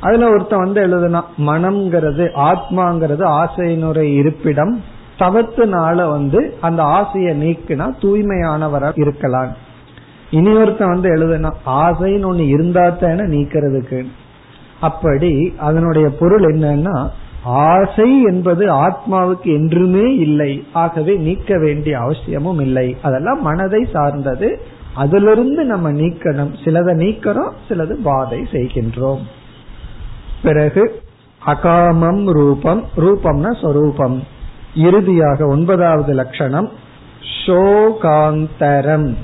[0.00, 4.82] அதுல ஒருத்தன் வந்து எழுதுனா மனம்ங்கிறது ஆத்மாங்கிறது ஆசையினுடைய இருப்பிடம்.
[5.18, 9.52] தவத்தினால வந்து அந்த ஆசையை நீக்கினா தூய்மையானவராக இருக்கலாம்.
[10.30, 14.06] இனி ஒருத்தன் வந்து எழுதுனா ஆசைன்னு ஒண்ணு இருந்தா தானே நீக்கிறதுக்கு.
[14.80, 17.08] அப்படி அதனுடைய பொருள் என்னன்னா
[17.42, 20.64] ஆசை என்பது ஆத்மாவுக்கு என்றுமே இல்லை.
[20.72, 22.96] ஆகவே நீக்க வேண்டிய அவசியமும் இல்லை.
[23.02, 24.60] அதெல்லாம் மனதை சார்ந்தது.
[24.94, 26.54] அதிலிருந்து நம்ம நீக்கணும்.
[26.64, 29.20] சிலதை நீக்கிறோம் சிலது பாதை செய்கின்றோம்.
[30.42, 31.02] பிறகு
[31.46, 32.84] அகாமம் ரூபம்.
[32.96, 34.22] ரூபம்னா சொரூபம்.
[34.74, 36.70] இறுதியாக ஒன்பதாவது லட்சணம்.
[37.46, 39.14] ஷோகாந்தரம்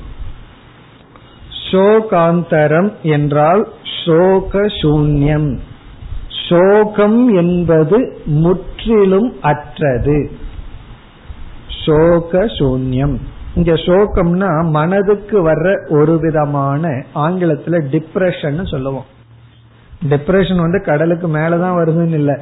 [1.71, 3.67] ஷோகாந்தரம் என்றால்
[4.05, 5.59] ஷோக சூன்யம்
[6.49, 10.31] சோகம் என்பது முற்றிலும் அற்றது.
[11.85, 13.17] சோக சூன்யம்.
[13.55, 19.05] இங்க சோகம்னா மனதுக்கு வர்ற ஒரு விதமான ஆங்கிலத்துல டிப்ரெஷன் சொல்லுவோம்.
[20.09, 22.39] டிப்ரெஷன் வந்து கடலுக்கு மேலதான் வருதுன்னு இல்ல.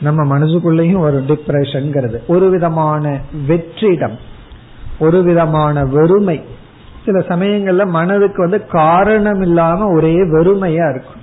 [0.00, 4.18] நம்ம மனசுக்குள்ளேயும் வரும் டிப்ரெஷன் ஒரு விதமான வெற்றிடம்.
[4.98, 6.42] ஒரு விதமான வெறுமை.
[7.04, 11.20] சில சமயங்கள்ல மனதுக்கு வந்து காரணம் இல்லாம ஒரே வெறுமையா இருக்கும்.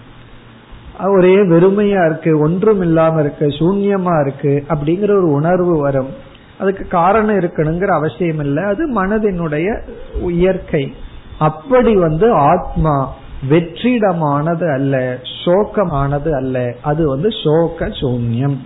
[1.07, 6.09] ஒரே வெறுமையா இருக்கு ஒன்றும் இல்லாம இருக்கு சூன்யமா இருக்கு அப்படிங்கிற ஒரு உணர்வு வரும்.
[6.59, 8.63] அதுக்கு காரணம் இருக்கணுங்கிற அவசியம் இல்லை.
[8.63, 9.79] அது மனதினுடைய
[10.29, 10.95] இயற்கை.
[11.39, 13.13] அப்படி வந்து ஆத்மா
[13.49, 16.75] வெற்றிடமானது அல்ல சோகமானது அல்ல.
[16.81, 18.57] அது வந்து சோக சூன்யம்.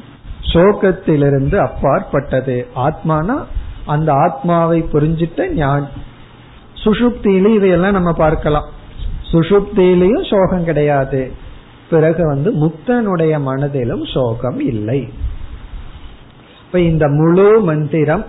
[0.53, 2.67] சோகத்திலிருந்து அப்பாற்பட்டது.
[2.75, 3.43] ஆத்மானா
[3.85, 5.87] அந்த ஆத்மாவை புரிஞ்சிட்ட ஞான்.
[6.83, 8.65] சுஷுப்தியிலும் இதையெல்லாம் நம்ம பார்க்கலாம்.
[9.31, 11.31] சுஷுப்தியிலையும் சோகம் கிடையாது.
[11.93, 15.01] பிறகு வந்து முக்தனுடைய மனதிலும் சோகம் இல்லை.
[16.65, 18.25] இப்ப இந்த முழு மந்திரம்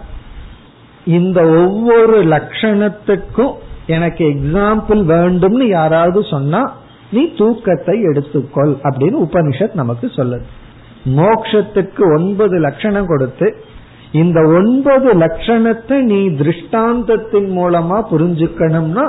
[1.19, 3.55] இந்த ஒவ்வொரு லட்சணத்துக்கும்
[3.87, 6.63] எனக்கு எக்ஸாம்பிள் வேண்டும்னு யாராவது சொன்னா
[7.11, 10.47] நீ தூக்கத்தை எடுத்துக்கொள் அப்படின்னு உபனிஷத் நமக்கு சொல்லுது.
[11.19, 13.49] மோக்ஷத்துக்கு ஒன்பது லட்சணம் கொடுத்து
[14.13, 19.05] இந்த ஒன்பது லட்சணத்தை நீ திருஷ்டாந்தத்தின் மூலமா புரிஞ்சுக்கணும்னா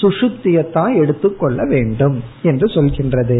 [0.00, 3.38] சுசுத்தியத்தான் எடுத்துக்கொள்ள வேண்டும் என்று சொல்கின்றது.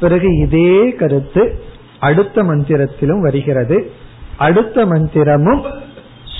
[0.00, 1.62] பிறகு இதே கருத்து
[2.00, 3.90] அடுத்த மந்திரத்திலும் வருகிறது.
[4.36, 5.72] அடுத்த மந்திரமும்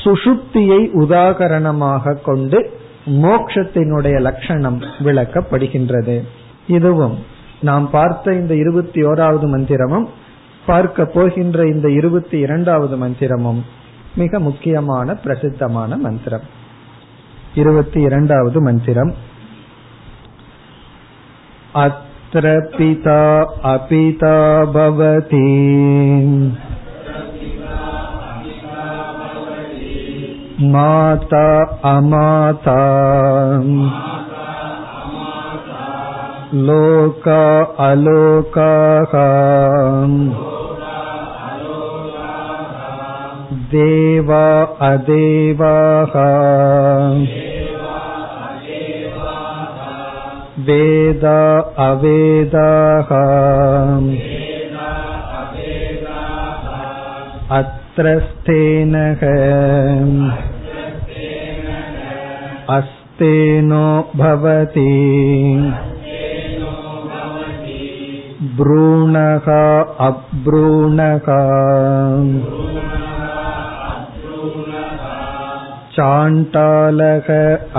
[0.05, 2.71] சுஷுப்தியை உதாகரணமாக கொண்டு
[3.07, 6.25] மோக்ஷத்தினுடைய லட்சணம் விளக்கப்படுகின்றது.
[6.67, 7.19] இதுவும்
[7.61, 10.07] நாம் பார்த்த இந்த இருபத்தி ஓராவது மந்திரமும்
[10.67, 13.63] பார்க்க போகின்ற இந்த இருபத்தி இரண்டாவது மந்திரமும்
[14.15, 16.43] மிக முக்கியமான பிரசித்தமான மந்திரம்.
[17.55, 19.15] இருபத்தி இரண்டாவது மந்திரம்
[22.29, 23.21] அத்திர பிதா
[23.71, 24.33] அபிதா
[24.73, 25.47] பவதி
[30.73, 31.47] மாதா
[31.91, 32.83] அமாதா
[36.67, 37.41] லோகா
[37.81, 39.15] அலோகாக
[43.73, 44.47] தேவா
[50.69, 53.09] वेदा अवेदाः।
[57.59, 58.07] अत्र
[62.71, 64.95] अस्तेनो भवति।
[70.01, 72.68] अब्रूण। का
[75.98, 77.28] चाण्टालः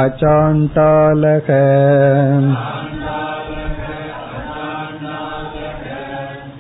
[0.05, 1.49] अचाण्टालः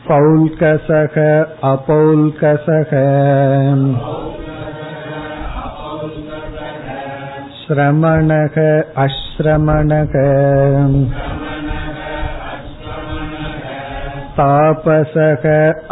[0.08, 1.16] पौल्कसः
[1.72, 2.92] अपौल्कसः
[7.60, 8.58] श्रमणः
[9.04, 10.16] अश्रमणः
[14.38, 15.44] तापसः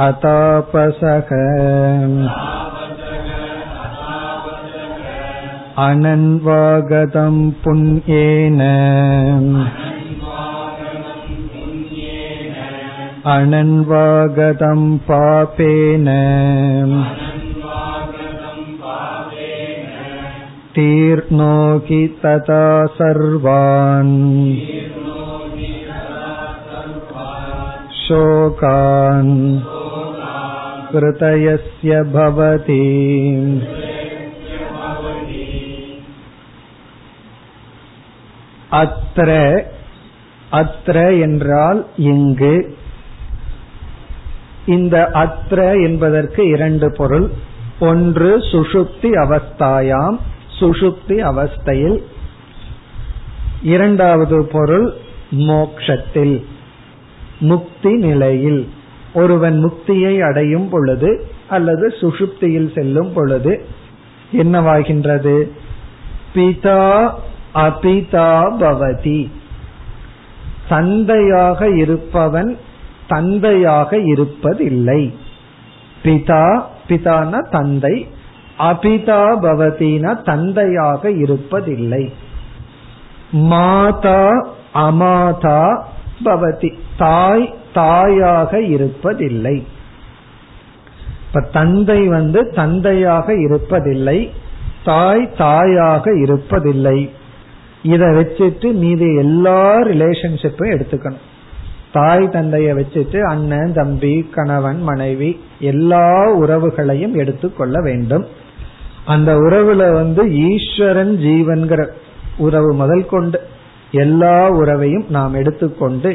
[0.08, 1.30] अतापसः
[5.86, 8.60] अनन्वागतं पुण्येन
[13.34, 16.08] अनन्वागतं पापेन
[20.76, 22.64] तीर्णोहि तथा
[22.98, 24.16] सर्वान्
[28.02, 29.34] शोकान्
[30.92, 32.80] कृतयस्य भवति
[38.71, 39.61] அத்ர
[40.51, 42.77] அத்ர என்றால் இங்கு.
[44.65, 47.31] இந்த அத்ர என்பதற்கு இரண்டு பொருள்.
[47.79, 50.17] ஒன்று சுஷுப்தி அவஸ்தாயாம்
[50.59, 52.03] சுஷுப்தி அவஸ்தையில்.
[53.61, 54.93] இரண்டாவது பொருள்
[55.31, 56.43] மோக்ஷத்தில்
[57.39, 58.69] முக்தி நிலையில்.
[59.13, 63.65] ஒருவன் முக்தியை அடையும் பொழுது அல்லது சுஷுப்தியில் செல்லும் பொழுது
[64.31, 65.49] என்னவாகின்றது?
[66.35, 67.13] பிதா
[67.65, 69.19] அபிதா பவதி
[70.69, 72.57] தந்தையாக இருப்பவன்
[73.07, 75.01] தந்தையாக இருப்பதில்லை.
[76.03, 76.45] பிதா
[76.87, 77.95] பிதான தந்தை
[78.69, 82.03] அபிதா பவதின தந்தையாக இருப்பதில்லை.
[83.51, 84.21] மாதா
[84.73, 85.61] அமாதா
[86.25, 89.57] பவதி தாய் தாயாக இருப்பதில்லை.
[91.25, 94.19] இப்ப தந்தை வந்து தந்தையாக இருப்பதில்லை
[94.83, 96.97] தாய் தாயாக இருப்பதில்லை.
[97.93, 99.59] இதை வச்சுட்டு மீது எல்லா
[99.91, 101.25] ரிலேஷன்ஷிப்பையும் எடுத்துக்கணும்.
[101.91, 105.29] தாய் தந்தைய வச்சுட்டு அண்ணன் தம்பி கணவன் மனைவி
[105.71, 106.07] எல்லா
[106.43, 108.25] உறவுகளையும் எடுத்துக்கொள்ள வேண்டும்.
[109.05, 111.81] அந்த உறவுல வந்து ஈஸ்வரன் ஜீவன்கிற
[112.37, 113.39] உறவு முதல் கொண்டு
[113.95, 116.11] எல்லா உறவையும் நாம் எடுத்துக்கொண்டு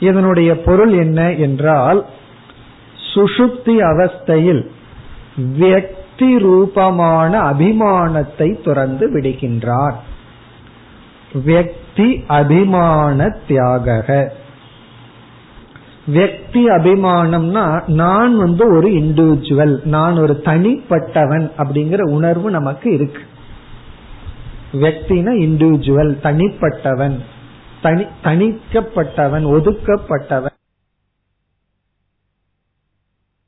[0.00, 2.00] இதனுடைய பொருள் என்ன என்றால்
[3.12, 4.62] சுஷுப்தி அவஸ்தையில்
[5.58, 9.96] வியக்தி ரூபமான அபிமானத்தை துறந்து விடுகின்றார்
[11.44, 13.96] வியக்தி அபிமான தியாக
[16.06, 23.22] வியக்தி அபிமானம்னா நான் வந்து ஒரு இண்டிவிஜுவல் நான் ஒரு தனிப்பட்டவன் அப்படிங்கிற உணர்வு நமக்கு இருக்கு
[24.72, 27.16] வியக்தினா இண்டிவிஜுவல் தனிப்பட்டவன்
[27.82, 30.54] தனி தனிக்கப்பட்டவன் ஒதுக்கப்பட்டவன்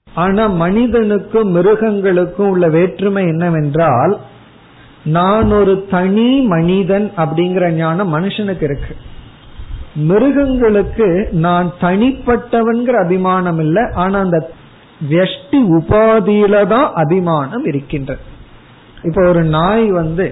[0.07, 4.15] ஆனா மனிதனுக்கும் மிருகங்களுக்கும் உள்ள வேற்றுமை என்னவென்றால்
[5.11, 8.95] நான் ஒரு தனி மனிதன் அப்படிங்கிற ஞானம் மனுஷனுக்கு இருக்கு.
[9.95, 14.51] மிருகங்களுக்கு நான் தனிப்பட்டவன்கிற அபிமானம் இல்லை ஆனா அந்த
[15.09, 18.23] வெஷ்டி உபாதியில தான் அபிமானம் இருக்கின்றது.
[19.03, 20.27] இப்ப ஒரு நாய் வந்து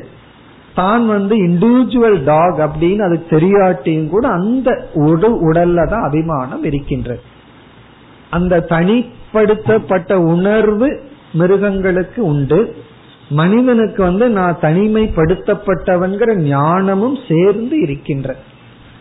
[0.75, 7.23] தான் வந்து இண்டிவிஜுவல் டாக் அப்படின்னு அது தெரியாட்டியும் கூட அந்த உடு உடல்ல தான் அபிமானம் இருக்கின்றது.
[8.31, 10.89] அந்த தனிப்படுத்தப்பட்ட உணர்வு
[11.33, 12.61] மிருகங்களுக்கு உண்டு.
[13.29, 18.37] மனிதனுக்கு வந்து நான் தனிமைப்படுத்தப்பட்டவன்கிற ஞானமும் சேர்ந்து இருக்கின்ற.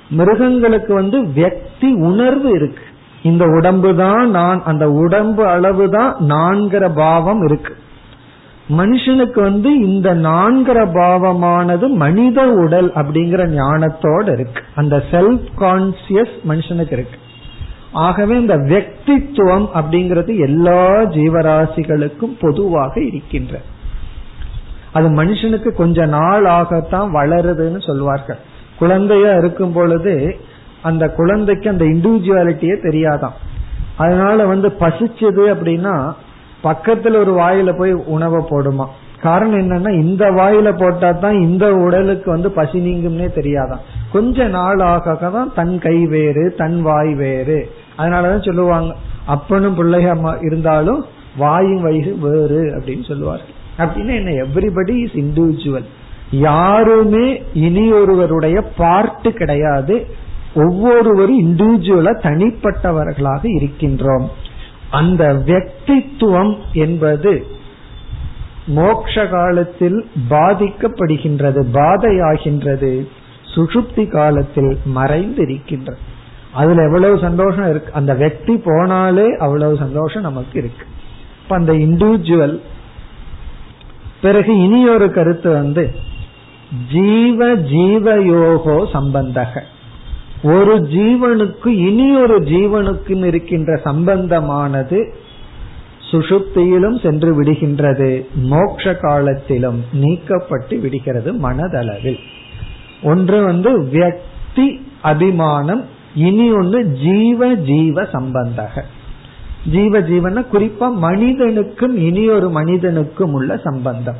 [0.09, 2.83] மிருகங்களுக்கு வந்து வியக்தி உணர்வு இருக்கு.
[3.23, 7.75] இந்த உடம்பு தான் நான் அந்த உடம்பு அளவு தான் நான்கிற பாவம் இருக்கு.
[8.69, 14.61] மனுஷனுக்கு வந்து இந்த நான்கிற பாவமானது மனித உடல் அப்படிங்கிற ஞானத்தோடு இருக்கு.
[14.75, 17.17] அந்த செல்ஃப் கான்சியஸ் மனுஷனுக்கு இருக்கு.
[17.91, 23.59] ஆகவே இந்த வெக்தித்துவம் அப்படிங்கிறது எல்லா ஜீவராசிகளுக்கும் பொதுவாக இருக்கின்ற.
[24.95, 28.37] அது மனுஷனுக்கு கொஞ்ச நாள் ஆகத்தான் வளருதுன்னு சொல்வார்கள்.
[28.79, 30.13] குழந்தையா இருக்கும் பொழுது
[30.81, 33.35] அந்த குழந்தைக்கு அந்த இண்டிவிஜுவாலிட்டியே தெரியாதான்.
[33.97, 35.95] அதனால வந்து பசிச்சது அப்படின்னா
[36.63, 38.85] பக்கத்துல ஒரு வாயில போய் உணவை போடுமா.
[39.21, 43.83] காரணம் என்னன்னா இந்த வாயில போட்டா தான் இந்த உடலுக்கு வந்து பசி நீங்கும்னே தெரியாதான்.
[44.11, 47.59] கொஞ்ச நாள் ஆக தான் தன் கை வேறு தன் வாய் வேறு.
[47.97, 51.05] அதனாலதான் சொல்லுவாங்க அப்பனும் பிள்ளையா இருந்தாலும்
[51.37, 53.54] வாயும் வயிறு வேறு அப்படின்னு சொல்லுவார்கள்.
[53.77, 55.85] அப்படின்னா என்ன எவ்ரிபடி இஸ் இண்டிவிஜுவல்
[56.31, 60.05] யாருமே இனி ஒருவருடைய பார்ட்டு கிடையாது.
[60.55, 64.27] ஒவ்வொருவரும் இண்டிவிஜுவலா தனிப்பட்டவர்களாக இருக்கின்றோம்.
[64.89, 67.45] அந்த வெக்தித்துவம் என்பது
[68.67, 73.07] மோக்ஷ காலத்தில் பாதிக்கப்படுகின்றது பாதையாகின்றது
[73.55, 76.01] சுசுப்தி காலத்தில் மறைந்திருக்கின்றது.
[76.53, 77.93] அதுல எவ்வளவு சந்தோஷம் இருக்கு?
[77.93, 80.85] அந்த வெக்தி போனாலே அவ்வளவு சந்தோஷம் நமக்கு இருக்கு.
[81.43, 82.59] இப்ப அந்த இண்டிவிஜுவல்
[84.25, 85.83] பிறகு இனி ஒரு கருத்து வந்து
[86.91, 89.61] ஜீவ ஜீவயோகோ சம்பந்தக.
[90.53, 94.99] ஒரு ஜீவனுக்கு இனி ஒரு ஜீவனுக்கும் இருக்கின்ற சம்பந்தமானது
[96.09, 98.09] சுஷுப்தியிலும் சென்று விடுகின்றது.
[98.51, 102.21] மோட்ச காலத்திலும் நீக்கப்பட்டு விடுகிறது மனதளவில்.
[103.03, 104.67] ஒன்று வந்து வியக்தி
[105.01, 105.83] அபிமானம்
[106.15, 108.75] இனி ஒன்று ஜீவ ஜீவ சம்பந்தக.
[109.71, 114.17] ஜீவ ஜீவன குறிப்பா மனிதனுக்கும் இனி ஒரு மனிதனுக்கும் உள்ள சம்பந்தம்.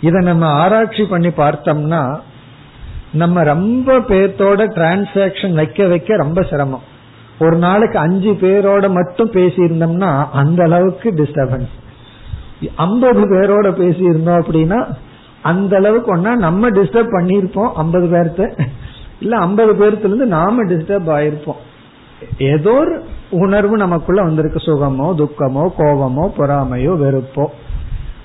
[0.00, 2.20] இதை நம்ம ஆராய்ச்சி பண்ணி பார்த்தோம்னா
[3.12, 6.82] நம்ம ரொம்ப பேர்த்தோட டிரான்சாக்சன் வைக்க வைக்க ரொம்ப சிரமம்.
[7.38, 11.74] ஒரு நாளைக்கு அஞ்சு பேரோட மட்டும் பேசியிருந்தோம்னா அந்த அளவுக்கு டிஸ்டர்பன்ஸ்
[12.76, 14.94] ஐம்பது பேரோட பேசியிருந்தோம் அப்படின்னா
[15.42, 18.66] அந்த அளவுக்கு ஒன்னா நம்ம டிஸ்டர்ப் பண்ணியிருப்போம் ஐம்பது பேர்த்த.
[19.20, 21.60] இல்ல ஐம்பது பேர்த்துல இருந்து நாம டிஸ்டர்ப் ஆயிருப்போம்.
[22.38, 24.58] ஏதோ ஒரு உணர்வு நமக்குள்ள வந்திருக்கு.
[24.58, 27.44] சுகமோ துக்கமோ கோபமோ பொறாமையோ வெறுப்போ.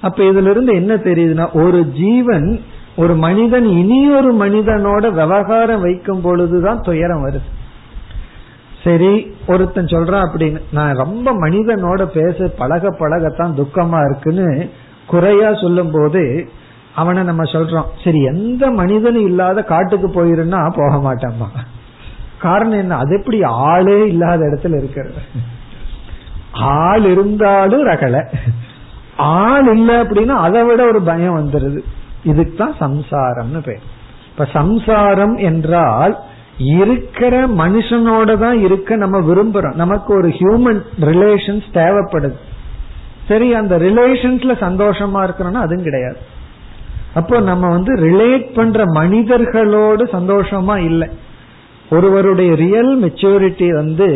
[0.02, 2.62] அப்ப இதுல இருந்து என்ன தெரியுதுன்னா ஒரு ஜீவன்
[2.96, 7.50] ஒரு மனிதன் இனி ஒரு மனிதனோட விவகாரம் வைக்கும் பொழுதுதான் துயரம் வருது.
[8.84, 14.70] சரி ஒருத்தன் சொல்றான் அப்படின்னு நான் ரொம்ப மனிதனோட பேச பழக பழகத்தான் துக்கமா இருக்குன்னு
[15.08, 16.50] குறையா சொல்லும் போது
[16.96, 17.86] அவனை நம்ம சொல்றோம்.
[18.04, 21.48] சரி எந்த மனிதனும் இல்லாத காட்டுக்கு போயிருன்னா போக மாட்டாமா
[22.44, 22.96] காரணம் என்ன?
[22.96, 25.22] அது எப்படி ஆளே இல்லாத இடத்துல இருக்கிறது.
[26.52, 28.22] ஆள் இருந்தாலும் ரகலை.
[29.16, 31.82] ஆள் இல்லை அப்படின்னா அதை விட ஒரு பயம் வந்துருது.
[32.24, 33.84] இதுக்கு தான் சம்சாரம்னு பேர்.
[34.32, 36.14] இப்ப சம்சாரம் என்றால்
[36.78, 39.76] இருக்கிற மனுஷனோட தான் இருக்க நம்ம விரும்புறோம்.
[39.76, 42.38] நமக்கு ஒரு ஹியூமன் ரிலேஷன்ஸ் தேவைப்படுது.
[43.28, 46.18] சரி அந்த ரிலேஷன்ஸ்ல சந்தோஷமா இருக்கிறோம்னா அதுவும் கிடையாது.
[47.14, 51.08] அப்போ நம்ம வந்து ரிலேட் பண்ற மனிதர்களோடு சந்தோஷமா இல்லை.
[51.94, 54.08] ஒருவருடைய ரியல் மெச்சூரிட்டி வந்து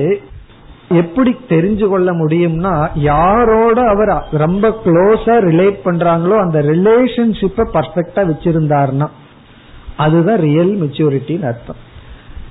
[1.01, 2.73] எப்படி தெரிஞ்சு கொள்ள முடியும்னா
[3.09, 4.11] யாரோட அவர்
[4.43, 9.07] ரொம்ப க்ளோஸா ரிலேட் பண்றாங்களோ அந்த ரிலேஷன்ஷிப்பை பர்ஃபெக்டா வச்சிருந்தார்னா
[9.97, 11.81] அதுதான் ரியல் மெச்சூரிட்டின்னு அர்த்தம்.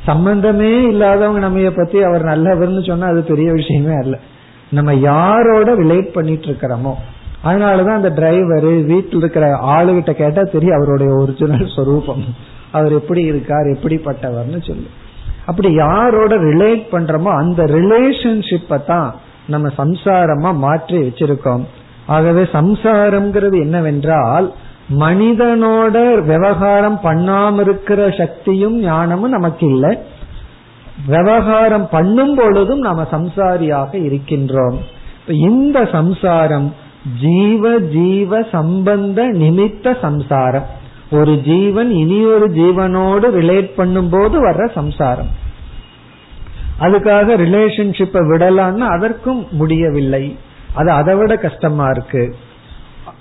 [0.05, 4.16] சம்பந்தமே இல்லாதவங்க நம்ம பத்தி அவர் நல்லவர்னு சொன்னா அது பெரிய விஷயமே அல்ல.
[4.70, 6.93] நம்ம யாரோட ரிலேட் பண்ணிட்டு இருக்கிறோமோ
[7.45, 12.24] அதனாலதான் அந்த டிரைவர் வீட்டில் இருக்கிற ஆளுகிட்ட கேட்டா தெரியும் அவருடைய ஒரிஜினல் ஸ்வரூபம்
[12.77, 14.89] அவர் எப்படி இருக்கார் எப்படிப்பட்டவர்னு சொல்லு.
[15.47, 19.09] அப்படி யாரோட ரிலேட் பண்றோமோ அந்த ரிலேஷன்ஷிப்பை தான்
[19.47, 21.65] நம்ம சம்சாரமா மாற்றி வச்சிருக்கோம்.
[22.07, 24.47] ஆகவே சம்சாரம்ங்கிறது என்னவென்றால்
[25.03, 25.97] மனிதனோட
[26.31, 29.93] விவகாரம் பண்ணாம இருக்கிற சக்தியும் ஞானமும் நமக்கு இல்லை.
[31.07, 34.77] விவகாரம் பண்ணும் பொழுதும் நாம சம்சாரியாக இருக்கின்றோம்.
[35.49, 36.69] இந்த சம்சாரம்
[37.21, 40.67] ஜீவ ஜீவ சம்பந்த நிமித்த சம்சாரம்.
[41.11, 45.29] ஒரு ஜீவன் இனி ஒரு ஜீவனோடு ரிலேட் பண்ணும்போது வர்ற சம்சாரம்.
[46.81, 50.39] அதுக்காக ரிலேஷன்ஷிப்பை விடலான்னு அதற்கும் முடியவில்லை.
[50.75, 52.37] அது அதை விட கஷ்டமா இருக்கு.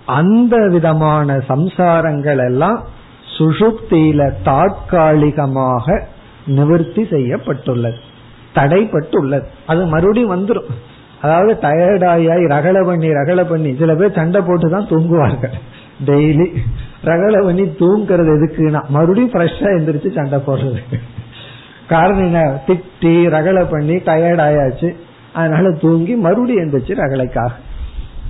[0.05, 2.83] அந்த விதமான சம்சாரங்கள் எல்லாம்
[3.37, 6.07] சுஷுப்தியில தாற்காலிகமாக
[6.45, 7.97] நிவர்த்தி செய்யப்பட்டுள்ளது.
[8.55, 9.43] தடைப்பட்டுள்ளது.
[9.65, 10.69] அது மறுபடியும் வந்துடும்
[11.21, 15.51] அதாவது டயர்டாயாய் ரகல பண்ணி ரகல பண்ணி சில பேர் சண்டை போட்டு தான் தூங்குவார்கள்.
[16.05, 16.55] டெய்லி
[17.03, 20.99] ரகல பண்ணி தூங்குறது எதுக்குன்னா மறுபடியும் ஃப்ரெஷ்ஷா எந்திரிச்சு சண்டை போடுறது.
[21.87, 22.59] காரணம் என்ன?
[22.67, 24.95] திட்டி ரகல பண்ணி டயர்ட் ஆயாச்சு.
[25.33, 27.49] அதனால தூங்கி மறுபடியும் எந்திரிச்சு ரகலைக்காக.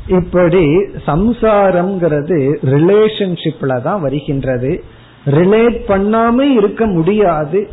[0.07, 0.66] இப்படி
[1.07, 4.84] சம்சாரம்ங்கிறது ரிலேஷன்ஷிப்ல தான் வருகின்றது.
[5.26, 7.68] ரிலேட் பண்ணாம இருக்க முடியாது.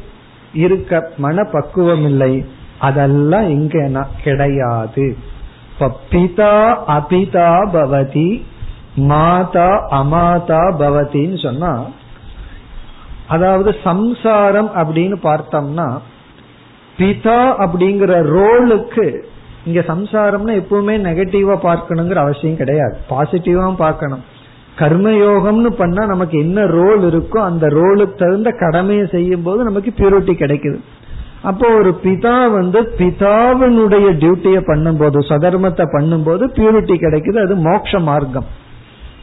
[0.55, 2.45] இருக்க மன பக்குவம் இல்லை.
[2.79, 5.17] அதெல்லாம் இங்க கிடையாது.
[5.81, 8.43] பிதா அபிதா பவதி
[8.97, 11.85] மாதா அமாதா பவதின்னு சொன்னா
[13.29, 16.01] அதாவது சம்சாரம் அப்படின்னு பார்த்தோம்னா
[16.99, 19.25] பிதா அப்படிங்கிற ரோலுக்கு
[19.65, 22.97] இங்க சம்சாரம்னா எப்பவுமே நெகட்டிவா பார்க்கணுங்கிற அவசியம் கிடையாது.
[23.11, 24.23] பாசிட்டிவா பார்க்கணும்.
[24.79, 30.81] கர்மயோகம்னு பண்ணா நமக்கு என்ன ரோல் இருக்கோ அந்த ரோலுக்கு தகுந்த கடமையை செய்யும் போது நமக்கு பியூரிட்டி கிடைக்குது.
[31.43, 37.39] அப்போ ஒரு பிதா வந்து பிதாவினுடைய டியூட்டியை பண்ணும்போது சதர்மத்தை பண்ணும்போது பியூரிட்டி கிடைக்குது.
[37.41, 38.45] அது மோட்ச மார்க்கம்.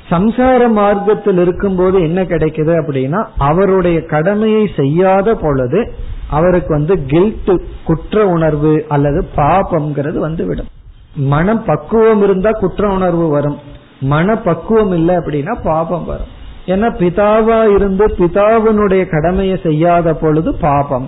[0.10, 5.94] சம்சார மார்க்கத்தில் இருக்கும்போது என்ன கிடைக்குது அப்படின்னா அவருடைய கடமையை செய்யாத பொழுது
[6.30, 7.52] அவருக்கு வந்து கில்ட்
[7.84, 10.70] குற்ற உணர்வு அல்லது பாபம்ங்கிறது வந்து விடும்
[11.16, 13.58] மன பக்குவம் இருந்தா குற்ற உணர்வு வரும்.
[14.02, 16.30] மன பக்குவம் இல்லை அப்படின்னா பாபம் வரும்.
[16.66, 21.08] ஏன்னா பிதாவா இருந்து பிதாவினுடைய கடமையை செய்யாத பொழுது பாபம்.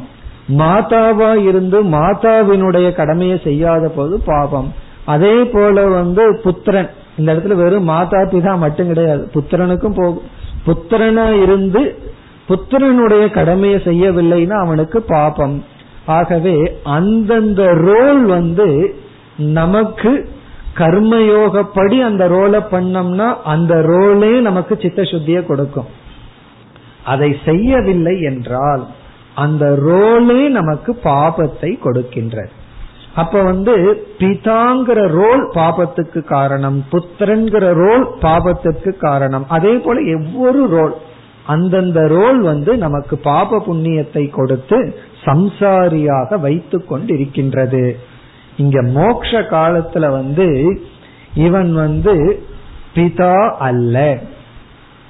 [0.58, 4.74] மாதாவா இருந்து மாதாவினுடைய கடமையை செய்யாத போது பாபம்.
[5.06, 6.90] அதே போல வந்து புத்திரன்.
[7.22, 9.24] இந்த இடத்துல வெறும் மாதா பிதா மட்டும் கிடையாது.
[9.36, 10.30] புத்திரனுக்கும் போகும்
[10.68, 11.84] புத்திரனா இருந்து
[12.50, 15.58] புத்திரனுடைய கடமையை செய்யவில்லைன்னா அவனுக்கு பாபம்.
[16.18, 16.56] ஆகவே
[16.98, 18.70] அந்தந்த ரோல் வந்து
[19.58, 20.12] நமக்கு
[20.80, 25.90] கர்மயோகப்படி அந்த ரோலை பண்ணோம்னா அந்த ரோலே நமக்கு சித்த சுத்தியை கொடுக்கும்.
[27.04, 28.84] அதை செய்யவில்லை என்றால்
[29.44, 32.54] அந்த ரோலே நமக்கு பாபத்தை கொடுக்கின்றது.
[33.16, 39.46] அப்ப வந்து பிதாங்கிற ரோல் பாபத்துக்கு காரணம் புத்திரன்கிற ரோல் பாபத்துக்கு காரணம்.
[39.48, 40.96] அதே போல ஒவ்வொரு ரோல்
[41.46, 44.96] அந்தந்த ரோல் வந்து நமக்கு பாப புண்ணியத்தை கொடுத்து
[45.26, 47.96] சம்சாரியாக வைத்து கொண்டிருக்கின்றது.
[48.58, 50.80] இங்க மோக்ஷ காலத்துல வந்து
[51.36, 52.44] இவன் வந்து
[52.96, 54.18] பிதா அல்ல.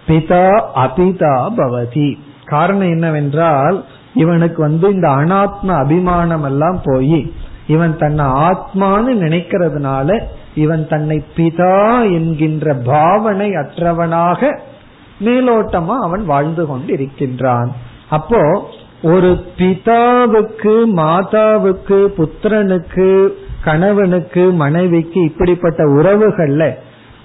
[0.08, 2.18] பிதா அபிதா பவதி.
[2.46, 7.34] காரணம் என்னவென்றால் இவனுக்கு வந்து இந்த அனாத்ம அபிமானம் எல்லாம் போய்
[7.68, 10.22] இவன் தன்னை ஆத்மான்னு நினைக்கிறதுனால
[10.56, 14.60] இவன் தன்னை பிதா என்கின்ற பாவனை அற்றவனாக
[15.24, 17.72] மேலோட்டமா அவன் வாழ்ந்து கொண்டு இருக்கின்றான்
[18.10, 18.70] அப்போ
[19.04, 23.28] ஒரு பிதாவுக்கு மாதாவுக்கு புத்திரனுக்கு
[23.64, 26.76] கணவனுக்கு மனைவிக்கு இப்படிப்பட்ட உறவுகள்ல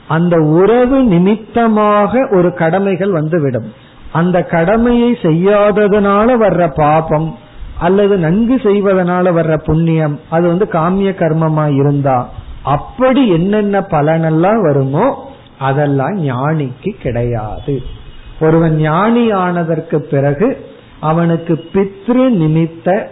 [0.08, 3.72] அந்த உறவு நிமித்தமாக ஒரு கடமைகள் வந்துவிடும்.
[4.12, 7.38] அந்த கடமையை செய்யாததுனால வர்ற பாபம்
[7.78, 12.28] அல்லது நன்கு செய்வதனால வர்ற புண்ணியம் அது வந்து காமிய கர்மமா இருந்தா
[12.62, 15.24] அப்படி என்னென்ன பலனெல்லாம் வருமோ
[15.58, 17.82] அதெல்லாம் ஞானிக்கு கிடையாது.
[18.40, 20.66] ஒருவன் ஞானி ஆனதற்கு பிறகு
[21.00, 23.06] அவனுக்கு பித்ரு நிமித்த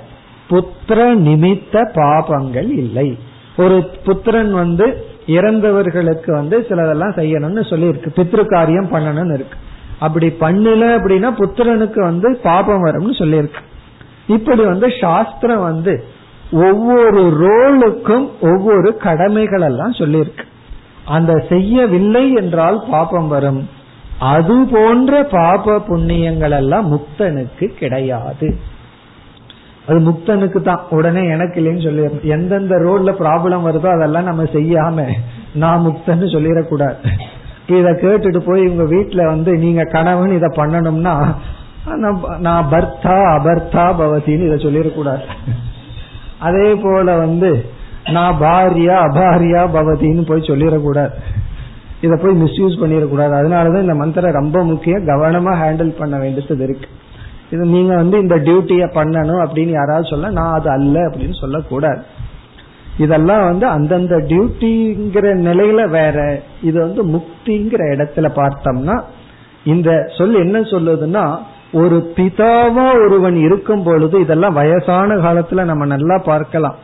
[0.49, 3.19] புத்திர நிமித்த பாபங்கள் இல்லை.
[3.57, 9.59] ஒரு புத்திரன் வந்து இறந்தவர்களுக்கு வந்து சிலதெல்லாம் செய்யணும்னு சொல்லி இருக்கு பித்ரு காரியம் பண்ணணும்னு இருக்கு.
[9.99, 13.63] அப்படி பண்ணல அப்படின்னா புத்திரனுக்கு வந்து பாபம் வரும்னு சொல்லியிருக்கு.
[14.27, 15.95] இப்படி வந்து சாஸ்திரம் வந்து
[16.53, 20.45] ஒவ்வொரு ரோலுக்கும் ஒவ்வொரு கடமைகள் எல்லாம் சொல்லியிருக்கு.
[21.05, 23.69] அந்த செய்யவில்லை என்றால் பாபம் வரும்.
[24.19, 28.49] அது போன்ற பாப புண்ணியங்கள் எல்லாம் முக்தனுக்கு கிடையாது.
[29.89, 30.83] அது முக்தனுக்கு தான்.
[30.91, 35.07] உடனே எனக்கு இல்லைன்னு சொல்லி எந்தெந்த ரோட்ல ப்ராப்ளம் வருதோ அதெல்லாம் நம்ம செய்யாம
[35.55, 36.97] நான் முக்தன்னு சொல்லிடக்கூடாது.
[37.67, 41.15] இத கேட்டுட்டு போய் உங்க வீட்டுல வந்து நீங்க கணவன் இத பண்ணணும்னா
[42.39, 45.23] நான் பர்த்தா அபர்த்தா பவத்தின்னு இதை சொல்லிடக்கூடாது.
[46.39, 47.65] அதே போல வந்து
[48.11, 51.13] நான் பாரியா அபாரியா பவதின்னு போய் சொல்லிடக்கூடாது.
[52.01, 53.33] இதை போய் மிஸ்யூஸ் பண்ணிடக்கூடாது.
[53.41, 55.07] அதனாலதான் இந்த மந்திரம் ரொம்ப முக்கியம்.
[55.07, 56.89] கவனமா ஹேண்டில் பண்ண வேண்டியது இருக்கு.
[57.51, 62.03] இது நீங்க வந்து இந்த டியூட்டிய பண்ணணும் அப்படின்னு யாராவது சொல்ல நான் அது அல்ல அப்படின்னு சொல்லக்கூடாது.
[62.99, 69.01] இதெல்லாம் வந்து அந்தந்த டியூட்டிங்கிற நிலையில வேற இது வந்து முக்திங்கிற இடத்துல பார்த்தோம்னா
[69.65, 71.39] இந்த சொல் என்ன சொல்லுதுன்னா
[71.83, 76.77] ஒரு பிதாவா ஒருவன் இருக்கும் பொழுது இதெல்லாம் வயசான காலத்துல நம்ம நல்லா பார்க்கலாம்.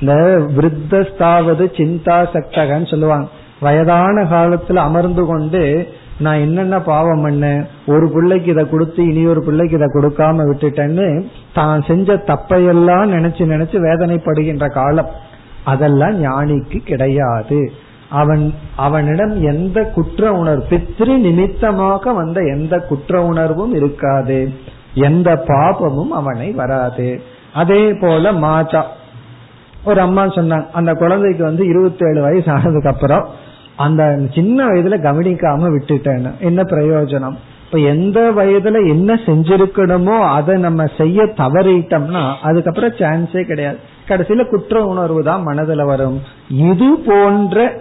[0.00, 0.14] இந்த
[0.56, 3.28] விருத்தஸ்தாவது சிந்தா சக்தகன்னு சொல்லுவாங்க.
[3.60, 5.62] வயதான காலத்துல அமர்ந்து கொண்டு
[6.24, 7.44] நான் என்னென்ன பாவம் பண்ண
[7.86, 11.06] ஒரு பிள்ளைக்கு இதை கொடுத்து இனி ஒரு பிள்ளைக்கு இதை கொடுக்காம விட்டுட்டேன்னு
[11.54, 15.10] தான் செஞ்ச தப்பையெல்லாம் நினைச்சு நினைச்சு வேதனைப்படுகின்ற காலம்.
[15.72, 17.60] அதெல்லாம் ஞானிக்கு கிடையாது.
[18.10, 24.52] அவன் அவனிடம் எந்த குற்ற உணர்வு பித்ரு நிமித்தமாக வந்த எந்த குற்ற உணர்வும் இருக்காது.
[24.94, 27.20] எந்த பாபமும் அவனை வராது.
[27.52, 28.82] அதே போல மாஜா
[29.84, 33.28] ஒரு அம்மா சொன்னாங்க அந்த குழந்தைக்கு வந்து இருபத்தி ஏழு வயசு ஆனதுக்கு அப்புறம்
[33.76, 36.38] அந்த சின்ன வயதுல கவனிக்காம விட்டுட்டேன்னு.
[36.38, 37.34] என்ன பிரயோஜனம்?
[37.64, 43.78] இப்ப எந்த வயதுல என்ன செஞ்சிருக்கணுமோ அதை நம்ம செய்ய தவறிட்டோம்னா அதுக்கப்புறம் சான்ஸே கிடையாது.
[44.08, 46.20] கடைசியில குற்ற உணர்வு தான் மனதுல வரும்.
[46.48, 47.72] இது போன்ற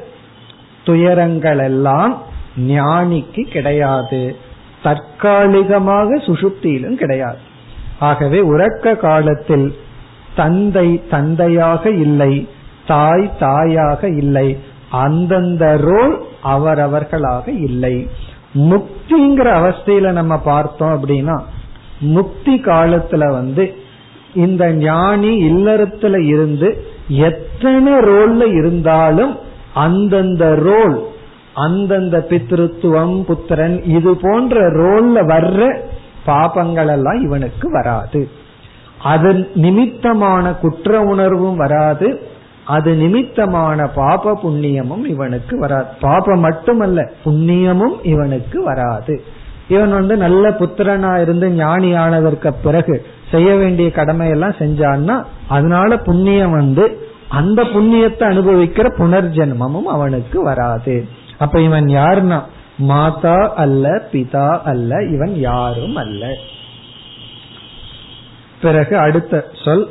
[0.84, 2.22] துயரங்கள் எல்லாம்
[2.58, 4.36] ஞானிக்கு கிடையாது.
[4.84, 7.38] தற்காலிகமாக சுசுப்தியிலும் கிடையாது.
[8.00, 9.76] ஆகவே உறக்க காலத்தில்
[10.36, 12.48] தந்தை தந்தையாக இல்லை
[12.88, 14.58] தாய் தாயாக இல்லை
[14.90, 18.10] அந்தந்த ரோல் அவரவர்களாக இல்லை.
[18.54, 21.40] முக்திங்கிற அவஸ்தையில நம்ம பார்த்தோம் அப்படின்னா
[22.00, 23.74] முக்தி காலத்துல வந்து
[24.34, 26.70] இந்த ஞானி இல்லறத்துல இருந்து
[27.08, 29.34] எத்தனை ரோல்ல இருந்தாலும்
[29.74, 31.04] அந்தந்த ரோல்
[31.54, 35.80] அந்தந்த பித்ருத்துவம் புத்திரன் இது போன்ற ரோல்ல வர்ற
[36.26, 38.30] பாபங்கள் எல்லாம் இவனுக்கு வராது.
[39.04, 42.32] அதன் நிமித்தமான குற்ற உணர்வும் வராது.
[42.66, 45.86] அது நிமித்தமான பாப புண்ணியமும் இவனுக்கு வராது.
[46.02, 49.24] பாபம் மட்டுமல்ல புண்ணியமும் இவனுக்கு வராது.
[49.68, 57.12] இவன் வந்து நல்ல புத்திரனா இருந்து ஞானி ஆனதற்கு பிறகு செய்ய வேண்டிய கடமையெல்லாம் செஞ்சான்னா அதனால புண்ணியம் வந்து
[57.34, 60.96] அந்த புண்ணியத்தை அனுபவிக்கிற புனர்ஜென்மமும் அவனுக்கு வராது.
[61.38, 62.40] அப்ப இவன் யாருன்னா?
[62.78, 66.30] மாதா அல்ல பிதா அல்ல இவன் யாரும் அல்ல.
[68.62, 69.86] பிறகு அடுத்த சொல்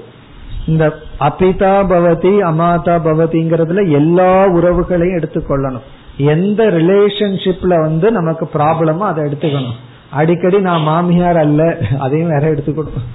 [0.67, 0.85] இந்த
[1.21, 5.89] அபிதா பவதி அமாதா பவதிங்கிறதுல எல்லா உறவுகளையும் எடுத்துக்கொள்ளணும்.
[6.17, 9.81] எந்த ரிலேஷன்ஷிப்ல வந்து நமக்கு ப்ராப்ளமோ அதை எடுத்துக்கணும்.
[10.11, 13.07] அடிக்கடி நான் மாமியார் அல்ல அதையும் வேற எடுத்துக்கணும்.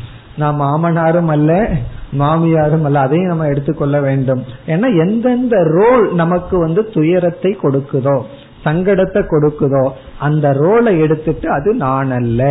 [0.42, 1.52] நான் மாமனாரும் அல்ல
[2.22, 4.42] மாமியாரும் அல்ல அதையும் நம்ம எடுத்துக்கொள்ள வேண்டும்.
[4.74, 8.18] ஏன்னா எந்தெந்த ரோல் நமக்கு வந்து துயரத்தை கொடுக்குதோ
[8.66, 9.86] சங்கடத்தை கொடுக்குதோ
[10.20, 12.42] அந்த ரோலை எடுத்துட்டு அது நான் அல்ல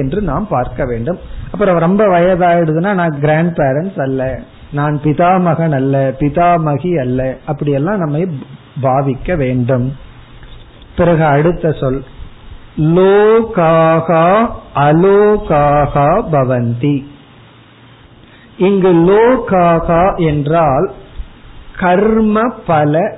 [0.00, 1.18] என்று நாம் பார்க்க வேண்டும்.
[1.52, 4.22] அப்புறம் ரொம்ப வயதாயிடுதுன்னா நான் கிராண்ட் பேரண்ட்ஸ் அல்ல
[4.78, 8.24] நான் பிதாமகன் அல்ல பிதாமகி அல்ல அப்படியெல்லாம் நம்ம
[8.82, 9.86] பாவிக்க வேண்டும்.
[10.96, 12.02] பிறகு அடுத்த சொல்
[12.96, 14.24] லோகாகா
[14.86, 16.96] அலோகாகா பவந்தி.
[18.56, 20.92] இங்கு லோகாகா என்றால்
[21.78, 23.16] கர்ம பல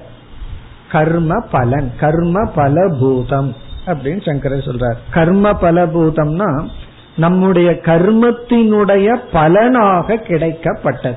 [0.91, 3.55] கர்ம பலன் கர்ம பல பூதம்
[3.87, 4.95] அப்படின்னு சங்கரர் சொல்றார்.
[5.11, 6.69] கர்ம பலபூதம்னா
[7.17, 11.17] நம்முடைய கர்மத்தினுடைய பலனாக கிடைக்கப்பட்டது.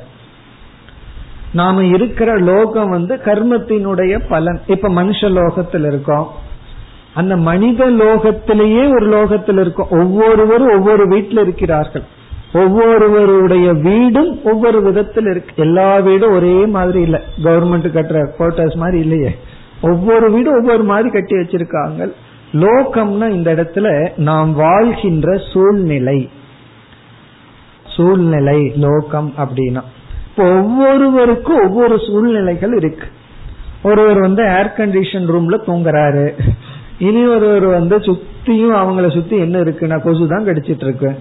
[1.54, 4.62] நாம இருக்கிற லோகம் வந்து கர்மத்தினுடைய பலன்.
[4.68, 6.32] இப்ப மனுஷ லோகத்தில் இருக்கோம்.
[7.14, 9.90] அந்த மனித லோகத்திலேயே ஒரு லோகத்தில் இருக்கும்.
[9.90, 12.04] ஒவ்வொருவரும் ஒவ்வொரு வீட்டில் இருக்கிறார்கள்.
[12.58, 15.54] ஒவ்வொருவருடைய வீடும் ஒவ்வொரு விதத்தில் இருக்கு.
[15.56, 17.22] எல்லா வீடும் ஒரே மாதிரி இல்ல.
[17.44, 19.36] கவர்மெண்ட் கட்டுற குவார்டர்ஸ் மாதிரி இல்லையே.
[19.82, 22.12] ஒவ்வொரு வீடும் ஒவ்வொரு மாதிரி கட்டி வச்சிருக்காங்க.
[22.54, 26.30] லோகம்னா இந்த இடத்துல நாம் வாழ்கின்ற சூழ்நிலை.
[27.88, 29.82] சூழ்நிலை லோகம் அப்படின்னா.
[30.30, 33.08] இப்போ ஒவ்வொருவருக்கும் ஒவ்வொரு சூழ்நிலைகள் இருக்கு.
[33.84, 36.32] ஒருவர் வந்து ஏர் கண்டிஷன் ரூம்ல தூங்குறாரு.
[37.00, 41.16] இனி ஒருவர் வந்து சுத்தியும் அவங்கள சுத்தி என்ன இருக்குன்னா கொசு தான் கடிச்சிட்டு இருக்கு.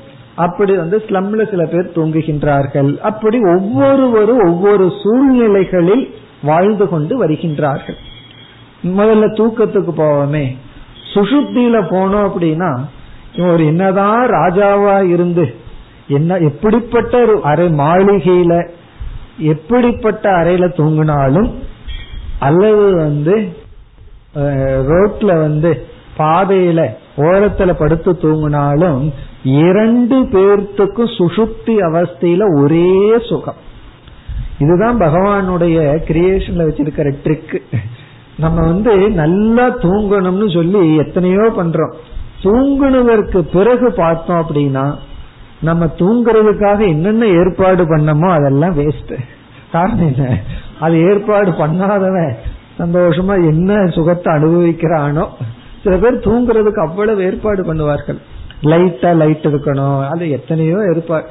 [0.44, 2.90] அப்படி வந்து ஸ்லம்ல சில பேர் தூங்குகின்றார்கள்.
[3.10, 6.04] அப்படி ஒவ்வொருவரும் ஒவ்வொரு சூழ்நிலைகளில்
[6.42, 7.98] வாழ்ந்து கொண்டு வருகின்றார்கள்.
[8.98, 10.44] முதல்ல தூக்கத்துக்கு போவோமே.
[11.14, 12.70] சுசுப்தியில போனோம் அப்படின்னா
[13.50, 15.44] ஒரு என்னதான் ராஜாவா இருந்து
[16.08, 18.54] என்ன எப்படிப்பட்ட ஒரு அறை மாளிகையில
[19.52, 21.48] எப்படிப்பட்ட அறையில தூங்கினாலும்
[22.38, 23.34] அல்லது வந்து
[24.90, 25.70] ரோட்ல வந்து
[26.18, 26.80] பாதையில
[27.26, 29.00] ஓரத்துல படுத்து தூங்கினாலும்
[29.62, 33.60] இரண்டு பேர்த்துக்கும் சுசுப்தி அவஸ்தையில ஒரே சுகம்.
[34.58, 35.78] இதுதான் பகவானுடைய
[36.08, 37.56] கிரியேஷன்ல வச்சிருக்கிற ட்ரிக்
[38.38, 38.92] நம்ம வந்து
[39.22, 41.94] நல்லா தூங்கணும்னு சொல்லி எத்தனையோ பண்றோம்.
[42.42, 44.86] தூங்குனதற்கு பிறகு பார்த்தோம் அப்படின்னா
[45.60, 49.14] நம்ம தூங்குறதுக்காக என்னென்ன ஏற்பாடு பண்ணமோ அதெல்லாம் வேஸ்ட்
[49.72, 50.26] காரணம் என்ன?
[50.80, 52.34] அது ஏற்பாடு பண்ணாதவன்
[52.78, 55.26] சந்தோஷமா என்ன சுகத்தை அனுபவிக்கிறானோ
[55.82, 58.20] சில பேர் தூங்குறதுக்கு அவ்வளவு ஏற்பாடு பண்ணுவார்கள்.
[58.62, 61.26] லைட்டா லைட் இருக்கணும் அது எத்தனையோ ஏற்பாடு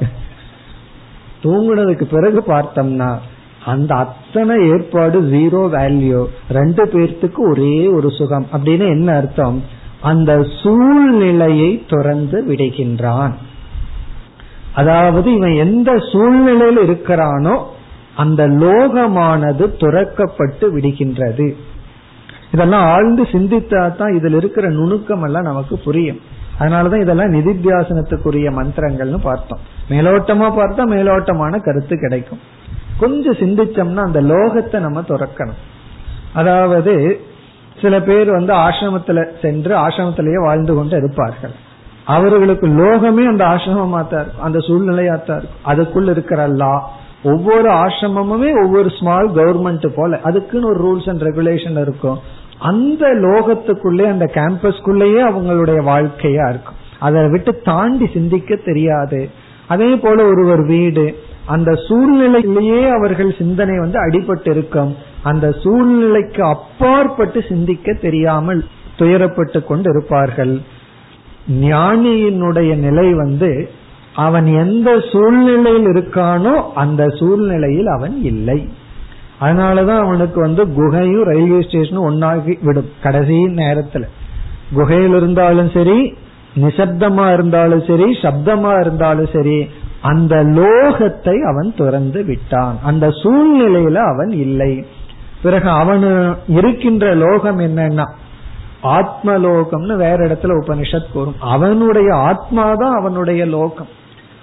[1.43, 3.17] தூங்குனதுக்கு பிறகு பார்த்தோம்னா
[3.65, 8.47] அந்த அத்தனை ஏற்பாடு ஜீரோ வேல்யூ ரெண்டு பேர்த்துக்கு ஒரே ஒரு சுகம்.
[8.53, 9.63] அப்படின்னு என்ன அர்த்தம்?
[10.01, 13.33] அந்த சூழ்நிலையை துறந்து விடுகின்றான்.
[14.73, 17.63] அதாவது இவன் எந்த சூழ்நிலையில் இருக்கிறானோ
[18.15, 21.55] அந்த லோகமானது துறக்கப்பட்டு விடுகின்றது.
[22.53, 26.19] இதெல்லாம் ஆழ்ந்து சிந்தித்தா தான் இதில் இருக்கிற நுணுக்கம் எல்லாம் நமக்கு புரியும்.
[26.59, 29.59] அதனாலதான் இதெல்லாம் நிதித்தியாசனத்துக்குரிய மந்திரங்கள்னு பார்த்தோம்.
[29.89, 32.39] மேலோட்டமா பார்த்தா மேலோட்டமான கருத்து கிடைக்கும்.
[32.99, 35.61] கொஞ்சம் சிந்திச்சோம்னா அந்த லோகத்தை நம்ம துறக்கணும்.
[36.33, 37.19] அதாவது
[37.81, 41.51] சில பேர் வந்து ஆசிரமத்துல சென்று ஆசிரமத்திலேயே வாழ்ந்து கொண்டு இருப்பார்கள்.
[42.05, 44.43] அவர்களுக்கு லோகமே அந்த ஆசிரமமாத்தா இருக்கும்.
[44.43, 45.65] அந்த சூழ்நிலையாத்தா இருக்கும்.
[45.65, 46.91] அதுக்குள்ள இருக்கிற லா
[47.23, 52.19] ஒவ்வொரு ஆசிரமமுமே ஒவ்வொரு ஸ்மால் கவர்மெண்ட் போல அதுக்குன்னு ஒரு ரூல்ஸ் அண்ட் ரெகுலேஷன் இருக்கும்.
[52.57, 56.75] அந்த லோகத்துக்குள்ளே அந்த கேம்பஸ்குள்ளேயே அவங்களுடைய வாழ்க்கையா இருக்கும்.
[56.99, 59.29] அதை விட்டு தாண்டி சிந்திக்க தெரியாது.
[59.67, 67.93] அதே போல ஒருவர் வீடு அந்த சூழ்நிலையிலேயே அவர்கள் சிந்தனை வந்து அடிபட்டு இருக்கும் அந்த சூழ்நிலைக்கு அப்பாற்பட்டு சிந்திக்க
[67.93, 68.65] தெரியாமல்
[68.97, 70.61] துயரப்பட்டு கொண்டு இருப்பார்கள்
[71.61, 73.69] ஞானியினுடைய நிலை வந்து
[74.13, 78.69] அவன் எந்த சூழ்நிலையில் இருக்கானோ அந்த சூழ்நிலையில் அவன் இல்லை.
[79.41, 82.89] அதனாலதான் அவனுக்கு வந்து குகையும் ரயில்வே ஸ்டேஷனும் ஒன்னாகி விடும்.
[83.03, 84.03] கடைசி நேரத்துல.
[84.73, 86.13] குகையில் இருந்தாலும் சரி
[86.61, 89.69] நிசப்தமா இருந்தாலும் சரி சப்தமா இருந்தாலும் சரி
[90.01, 92.79] அந்த லோகத்தை அவன் துறந்து விட்டான்.
[92.83, 94.85] அந்த சூழ்நிலையில அவன் இல்லை.
[95.43, 98.11] பிறகு அவனு இருக்கின்ற லோகம் என்னன்னா
[98.83, 101.35] ஆத்மலோகம்னு வேற இடத்துல உபனிஷத் கூறும்.
[101.39, 103.87] அவனுடைய ஆத்மாதான் அவனுடைய லோகம்.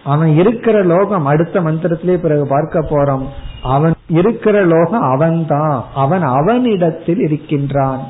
[0.04, 3.26] அவன் இருக்கிற லோகம் அடுத்த மந்திரத்திலே பிறகு பார்க்க போறோம்.
[3.62, 5.84] அவன் இருக்கிற லோகம் அவன்தான்.
[5.94, 8.00] அவன் அவனிடத்தில் இருக்கின்றான்.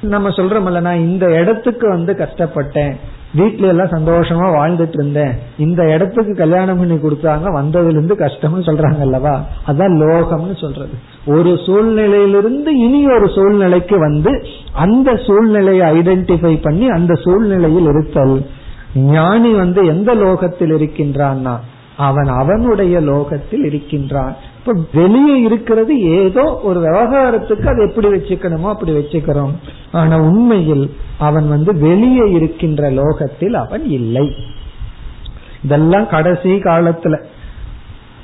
[0.00, 2.94] நம்ம சொல்றோம்ல நான் இந்த இடத்துக்கு வந்து கஷ்டப்பட்டேன்.
[3.34, 5.32] வீட்ல எல்லாம் சந்தோஷமா வாழ்ந்துட்டு இருந்தேன்.
[5.58, 9.44] இந்த இடத்துக்கு கல்யாணம் பண்ணி கொடுத்தாங்க வந்ததுல இருந்து கஷ்டம்னு சொல்றாங்க அல்லவா?
[9.66, 10.92] அதான் லோகம்னு சொல்றது.
[11.26, 18.46] ஒரு சூழ்நிலையிலிருந்து இனி ஒரு சூழ்நிலைக்கு வந்து அந்த சூழ்நிலையை ஐடென்டிஃபை பண்ணி அந்த சூழ்நிலையில் இருத்தல்.
[18.94, 21.56] ஞானி வந்து எந்த லோகத்தில் இருக்கின்றான்னா
[21.96, 24.36] அவன் அவனுடைய லோகத்தில் இருக்கின்றான்.
[24.68, 29.50] இப்ப வெளியே இருக்கிறது ஏதோ ஒரு விவகாரத்துக்கு அதை எப்படி வச்சுக்கணுமோ அப்படி வச்சுக்கிறோம்.
[29.92, 34.34] ஆனா உண்மையில் அவன் வந்து வெளியே இருக்கின்ற லோகத்தில் அவன் இல்லை.
[35.64, 37.16] இதெல்லாம் கடைசி காலத்துல.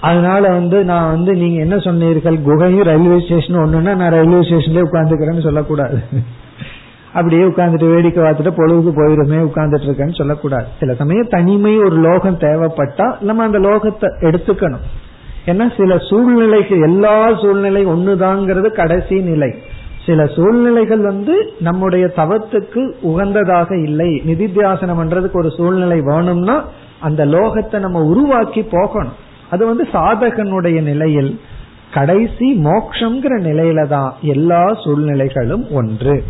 [0.01, 2.39] அதனால வந்து நான் வந்து நீங்க என்ன சொன்னீர்கள்?
[2.39, 6.03] குகையும் ரயில்வே ஸ்டேஷன் ஒண்ணுன்னா நான் ரயில்வே ஸ்டேஷன்லயே உட்காந்துக்கிறேன்னு சொல்லக்கூடாது.
[7.13, 10.67] அப்படியே உட்காந்துட்டு வேடிக்கை பார்த்துட்டு பொழுது போயிருமே உட்கார்ந்துட்டு இருக்கேன்னு சொல்லக்கூடாது.
[10.81, 14.85] சில சமயம் தனிமை ஒரு லோகம் தேவைப்பட்டா நம்ம அந்த லோகத்தை எடுத்துக்கணும்.
[15.47, 19.55] ஏன்னா சில சூழ்நிலைகள் எல்லா சூழ்நிலை ஒண்ணுதாங்கிறது கடைசி நிலை.
[20.07, 24.23] சில சூழ்நிலைகள் வந்து நம்முடைய தவத்துக்கு உகந்ததாக இல்லை.
[24.27, 26.65] நிதித்தியாசனம் பண்றதுக்கு ஒரு சூழ்நிலை வேணும்னா
[27.01, 29.13] அந்த லோகத்தை நம்ம உருவாக்கி போகணும்.
[29.51, 31.41] அது வந்து சாதகனுடைய நிலையில்
[31.93, 36.23] கடைசி மோக்ஷங்கிற நிலையில தான் எல்லா சூழ்நிலைகளும் ஒன்று.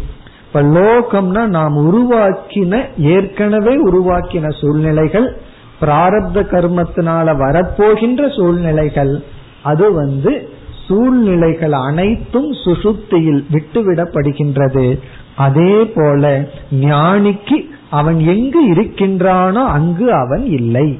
[0.47, 5.37] இப்ப லோகம்னா நாம் உருவாக்கின ஏற்கனவே உருவாக்கின சூழ்நிலைகள்
[5.81, 9.25] பிராரப்த கர்மத்தினால வரப்போகின்ற சூழ்நிலைகள்
[9.62, 10.49] அது வந்து
[10.87, 14.99] சூழ்நிலைகள் அனைத்தும் சுசுப்தியில் விட்டுவிடப்படுகின்றது.
[15.37, 16.47] அதே போல
[16.81, 17.57] ஞானிக்கு
[17.91, 20.99] அவன் எங்கு இருக்கின்றானோ அங்கு அவன் இல்லை.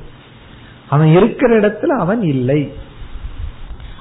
[0.89, 2.73] அவன் இருக்கிற இடத்துல அவன் இல்லை.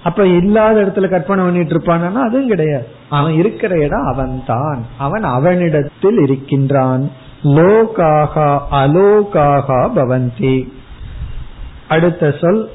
[0.04, 2.88] அப்ப இல்லாத இடத்துல கற்பனை பண்ணிட்டு இருப்பானா அதுவும் கிடையாது.
[3.10, 7.10] அவன் இருக்கிற இடம் அவன் தான் அவன் அவனிடத்தில் இருக்கின்றான்.
[7.44, 10.68] லோகாகா அலோகாகா பவந்தி.
[11.88, 12.70] அடுத்த சொல்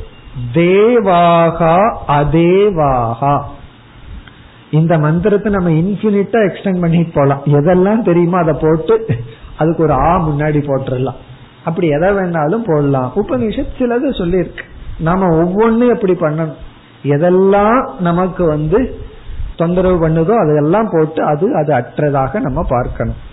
[0.54, 1.76] தேவாகா
[2.08, 3.42] அதேவாகா.
[4.70, 7.42] இந்த மந்திரத்தை நம்ம இன்ஃபினிட்டா எக்ஸ்டென்ட் பண்ணிட்டு போலாம்.
[7.44, 9.06] எதெல்லாம் தெரியுமோ அதை போட்டு
[9.56, 11.20] அதுக்கு ஒரு ஆ முன்னாடி போட்டுடலாம்
[11.64, 13.12] அப்படி எதை வேணாலும் போடலாம்.
[13.16, 14.64] உபநிஷத் சிலது சொல்லியிருக்கு.
[14.98, 16.54] நாம ஒவ்வொன்னு எப்படி பண்ணணும்?
[17.04, 19.00] எதெல்லாம் நமக்கு வந்து
[19.56, 23.26] தொந்தரவு பண்ணுதோ அதெல்லாம் போட்டு அது அது அற்றதாக நம்ம பார்க்கணும்.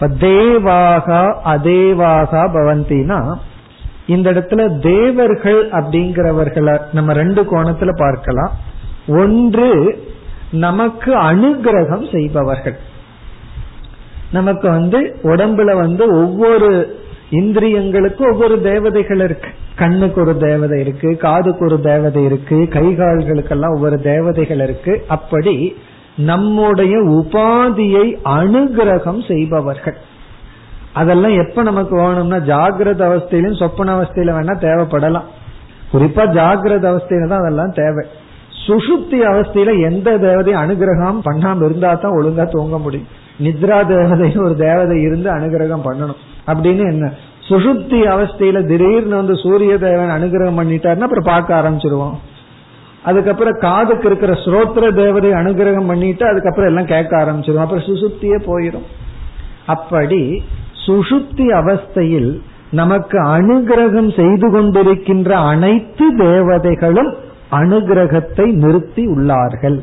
[0.00, 3.34] தேவாகா அதேவாகா பவந்தினா
[4.06, 8.52] இந்த இடத்துல தேவர்கள் அப்படிங்கிறவர்களை நம்ம ரெண்டு கோணத்துல பார்க்கலாம்.
[9.08, 9.98] ஒன்று
[10.50, 12.76] நமக்கு அனுகிரகம் செய்பவர்கள்.
[14.32, 19.48] நமக்கு வந்து உடம்புல வந்து ஒவ்வொரு இந்திரியங்களுக்கு ஒவ்வொரு தேவதைகள் இருக்கு.
[19.76, 25.04] கண்ணுக்கு ஒரு தேவதை இருக்கு காதுக்கு ஒரு தேவதை இருக்கு கை கால்களுக்கெல்லாம் ஒவ்வொரு தேவதைகள் இருக்கு.
[25.08, 25.76] அப்படி
[26.18, 29.96] நம்முடைய உபாதியை அனுகிரகம் செய்பவர்கள்.
[30.92, 35.22] அதெல்லாம் எப்ப நமக்கு வேணும்னா ஜாகிரத அவஸ்தையிலும் சொப்பன அவஸ்தையில வேணா தேவைப்படலாம்.
[35.92, 38.06] குறிப்பா ஜாகிரத அவஸ்தையில தான் அதெல்லாம் தேவை.
[38.66, 43.06] சுசுப்தி அவஸ்தையில எந்த தேவதையும் அனுகிரகம் பண்ணாம இருந்தா தான் ஒழுங்கா தூங்க முடியும்.
[43.40, 46.16] நித்ரா தேவதையும் ஒரு தேவதை இருந்து அனுகிரகம் பண்ணணும்.
[46.46, 47.12] அப்படின்னு என்ன?
[47.48, 52.14] சுசுப்தி அவஸ்தையில திடீர்னு வந்து சூரிய தேவன் அனுகிரகம் பண்ணிட்டாருன்னா அப்புறம் பார்க்க ஆரம்பிச்சிருவோம்.
[53.04, 57.56] அதுக்கப்புறம் காதுக்கு இருக்கிற ஸ்ரோத்திர தேவதை அனுகிரகம் பண்ணிட்டு அதுக்கப்புறம் எல்லாம் கேட்க ஆரம்பிச்சிடும்.
[57.56, 58.86] அப்புறம் சுசுப்தியே போயிடும்.
[59.66, 60.42] அப்படி
[60.86, 62.40] சுசுப்தி அவஸ்தையில்
[62.70, 67.14] நமக்கு அனுகிரகம் செய்து கொண்டிருக்கின்ற அனைத்து தேவதைகளும்
[67.52, 69.80] அனுகிரகத்தை நிறுத்தி உள்ளார்கள்.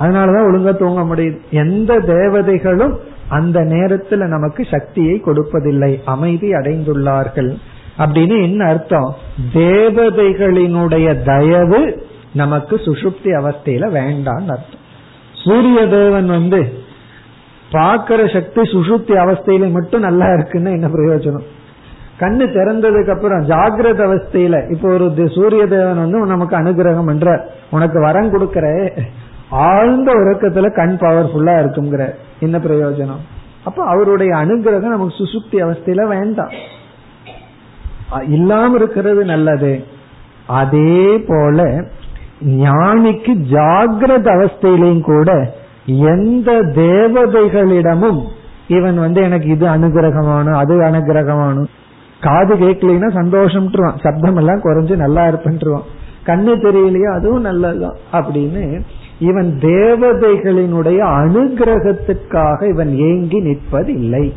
[0.00, 1.40] அதனாலதான் ஒழுங்கா தூங்க முடியுது.
[1.50, 6.00] எந்த தேவதைகளும் அந்த நேரத்துல நமக்கு சக்தியை கொடுப்பதில்லை.
[6.04, 7.58] அமைதி அடைந்துள்ளார்கள்.
[7.98, 9.14] அப்படின்னு என்ன அர்த்தம்?
[9.54, 14.82] தேவதைகளினுடைய தயவு நமக்கு சுசுப்தி அவஸ்தையில வேண்டான்னு அர்த்தம்.
[15.44, 16.60] சூரிய தேவன் வந்து
[17.70, 21.46] பார்க்கிற சக்தி சுசுப்தி அவஸ்தையில மட்டும் நல்லா இருக்குன்னு என்ன பிரயோஜனம்?
[22.20, 27.28] கண்ணு திறந்ததுக்கு அப்புறம் ஜாகிரத அவஸ்தையில இப்போ ஒரு சூரிய தேவன் வந்து நமக்கு அனுகிரகம் என்ற
[27.70, 28.66] உனக்கு வரம் கொடுக்கற
[29.50, 32.04] ஆழ்ந்த உறக்கத்துல கண் பவர்ஃபுல்லா இருக்குங்கிற
[32.40, 33.22] என்ன பிரயோஜனம்?
[33.64, 36.54] அப்ப அவருடைய அனுகிரகம் நமக்கு சுசுப்தி அவஸ்தையில வேண்டாம்.
[38.28, 39.84] இல்லாம இருக்கிறது நல்லது.
[40.46, 41.66] அதே போல
[42.46, 45.54] ஞானிக்கு ஜாகிரத அவஸ்தையிலையும் கூட
[45.86, 48.22] எந்த தேவதைகளிடமும்
[48.68, 51.66] இவன் வந்து எனக்கு இது அனுகிரகமானும் அது அனுகிரகமானும்
[52.20, 55.88] காது கேட்கலைன்னா சந்தோஷம்ட்டுருவான் சப்தம் எல்லாம் குறைஞ்சு நல்லா இருப்பேன்ட்டுருவான்
[56.26, 57.96] கண்ணு தெரியலையோ அதுவும் நல்லதுதான்.
[58.12, 58.82] அப்படின்னு
[59.18, 64.32] இவன் தேவதைகளினுடைய அனுகிரகத்துக்காக இவன் ஏங்கி நிற்பது இல்லை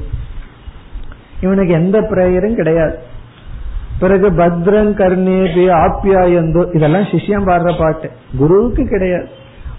[1.42, 2.98] இவனுக்கு எந்த பிரேயரும் கிடையாது.
[4.00, 8.10] பிறகு பத்ரங் கர்ணேபி ஆப்யாயந்தோ இதெல்லாம் சிஷ்யம் பாடுற பாட்டு.
[8.38, 9.28] குருவுக்கு கிடையாது.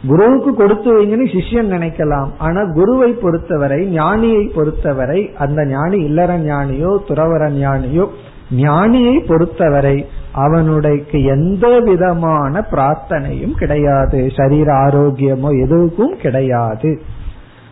[0.06, 2.28] குருவுக்கு கொடுத்து வைங்கன்னு சிஷ்யன் நினைக்கலாம்.
[2.38, 8.06] ஆனா குருவை பொறுத்தவரை ஞானியை பொறுத்தவரை அந்த ஞானி இல்லற ஞானியோ துறவர ஞானியோ
[8.56, 14.30] ஞானியை பொறுத்தவரை அவனுடைய எந்த விதமான பிரார்த்தனையும் கிடையாது.
[14.36, 17.00] சரீர ஆரோக்கியமோ எதுவும் கிடையாது.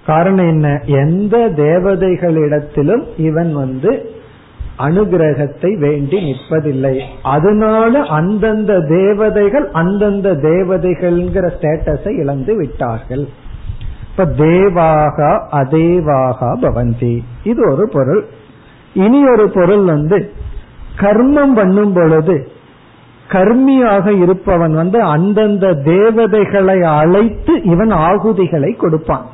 [0.06, 0.80] காரணம் என்ன?
[0.86, 4.10] எந்த தேவதைகளிடத்திலும் இவன் வந்து
[4.78, 7.00] அனுகிரகத்தை வேண்டி நிற்பதில்லை.
[7.22, 13.28] அதனால அந்தந்த தேவதைகள் அந்தந்த தேவதைகள்ங்கிற ஸ்டேட்டஸை இழந்து விட்டார்கள்.
[14.10, 17.18] இப்ப தேவாகா அதேவாகா பவந்தி.
[17.44, 18.24] இது ஒரு பொருள்.
[18.94, 20.32] இனி ஒரு பொருள் வந்து
[20.96, 22.48] கர்மம் பண்ணும் பொழுது
[23.28, 29.26] கர்மியாக இருப்பவன் வந்து அந்தந்த தேவதைகளை அழைத்து இவன் ஆகுதிகளை கொடுப்பான்.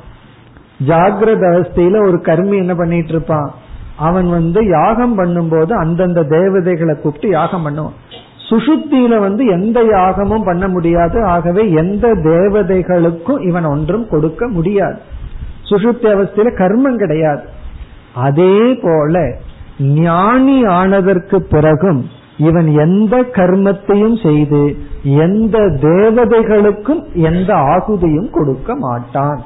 [0.87, 3.53] ஜாகிரத அவஸ்தையில ஒரு கர்மி என்ன பண்ணிட்டு இருப்பான்?
[3.97, 8.19] அவன் வந்து யாகம் பண்ணும்போது அந்தந்த தேவதைகளை கூப்பிட்டு யாகம் பண்ணுவான்.
[8.49, 11.23] சுசுத்தியில வந்து எந்த யாகமும் பண்ண முடியாது.
[11.23, 14.97] ஆகவே எந்த தேவதைகளுக்கும் இவன் ஒன்றும் கொடுக்க முடியாது.
[15.69, 17.41] சுசுப்தி அவஸ்தையில கர்மம் கிடையாது.
[18.15, 19.37] அதே போல
[19.79, 29.41] ஞானி ஆனதற்கு பிறகும் இவன் எந்த கர்மத்தையும் செய்து எந்த தேவதைகளுக்கும் எந்த ஆகுதியும் கொடுக்க மாட்டான்.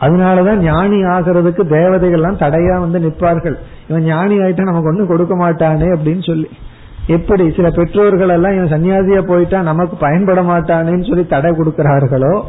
[0.00, 3.58] அதனாலதான் ஞானி ஆகிறதுக்கு தேவதைகள்லாம் தடையா வந்து நிற்பார்கள்.
[3.88, 6.48] இவன் ஞானி ஆயிட்டா நமக்கு ஒன்றும் கொடுக்க மாட்டானே அப்படின்னு சொல்லி.
[7.06, 7.52] எப்படி?
[7.52, 12.40] சில பெற்றோர்கள் எல்லாம் இவன் சன்னியாசியா போயிட்டா நமக்கு பயன்பட மாட்டானேன்னு சொல்லி தடை கொடுக்கிறார்களோ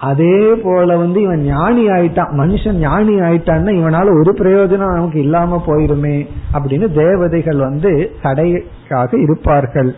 [0.00, 2.32] அதே போல வந்து இவன் ஞானி ஆயிட்டான்.
[2.32, 9.94] மனுஷன் ஞானி ஆயிட்டான்னா இவனால ஒரு பிரயோஜனம் நமக்கு இல்லாம போயிருமே அப்படின்னு தேவதைகள் வந்து தடைக்காக இருப்பார்கள்.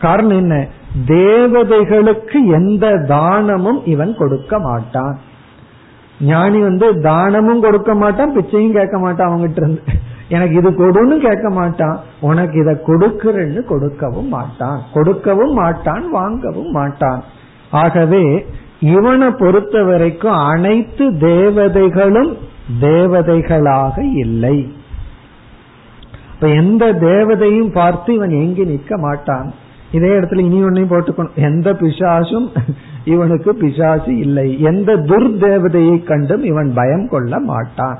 [0.00, 0.66] காரணம் என்ன?
[1.06, 5.18] தேவதைகளுக்கு எந்த தானமும் இவன் கொடுக்க மாட்டான்.
[6.20, 9.82] ஞானி வந்து தானமும் கொடுக்க மாட்டான் பிச்சையும் கேட்க மாட்டான் அவங்ககிட்ட இருந்து.
[10.28, 11.98] எனக்கு இது கொடுன்னு கேட்க மாட்டான்.
[12.20, 14.82] உனக்கு இதை கொடுக்கிறன்னு கொடுக்கவும் மாட்டான்.
[14.94, 17.22] கொடுக்கவும் மாட்டான் வாங்கவும் மாட்டான்.
[17.70, 18.46] ஆகவே
[18.80, 22.36] இவனை பொறுத்த வரைக்கும் அனைத்து தேவதைகளும்
[22.80, 24.68] தேவதைகளாக இல்லை.
[26.34, 29.52] இப்ப எந்த தேவதையும் பார்த்து இவன் எங்கி நிற்க மாட்டான்.
[29.96, 31.34] இதே இடத்துல இனி ஒன்னையும் போட்டுக்கணும்.
[31.34, 32.48] எந்த பிசாசும்
[33.04, 34.48] இவனுக்கு பிசாசு இல்லை.
[34.60, 37.98] எந்த துர்தேவதையை கண்டும் இவன் பயம் கொள்ள மாட்டான்.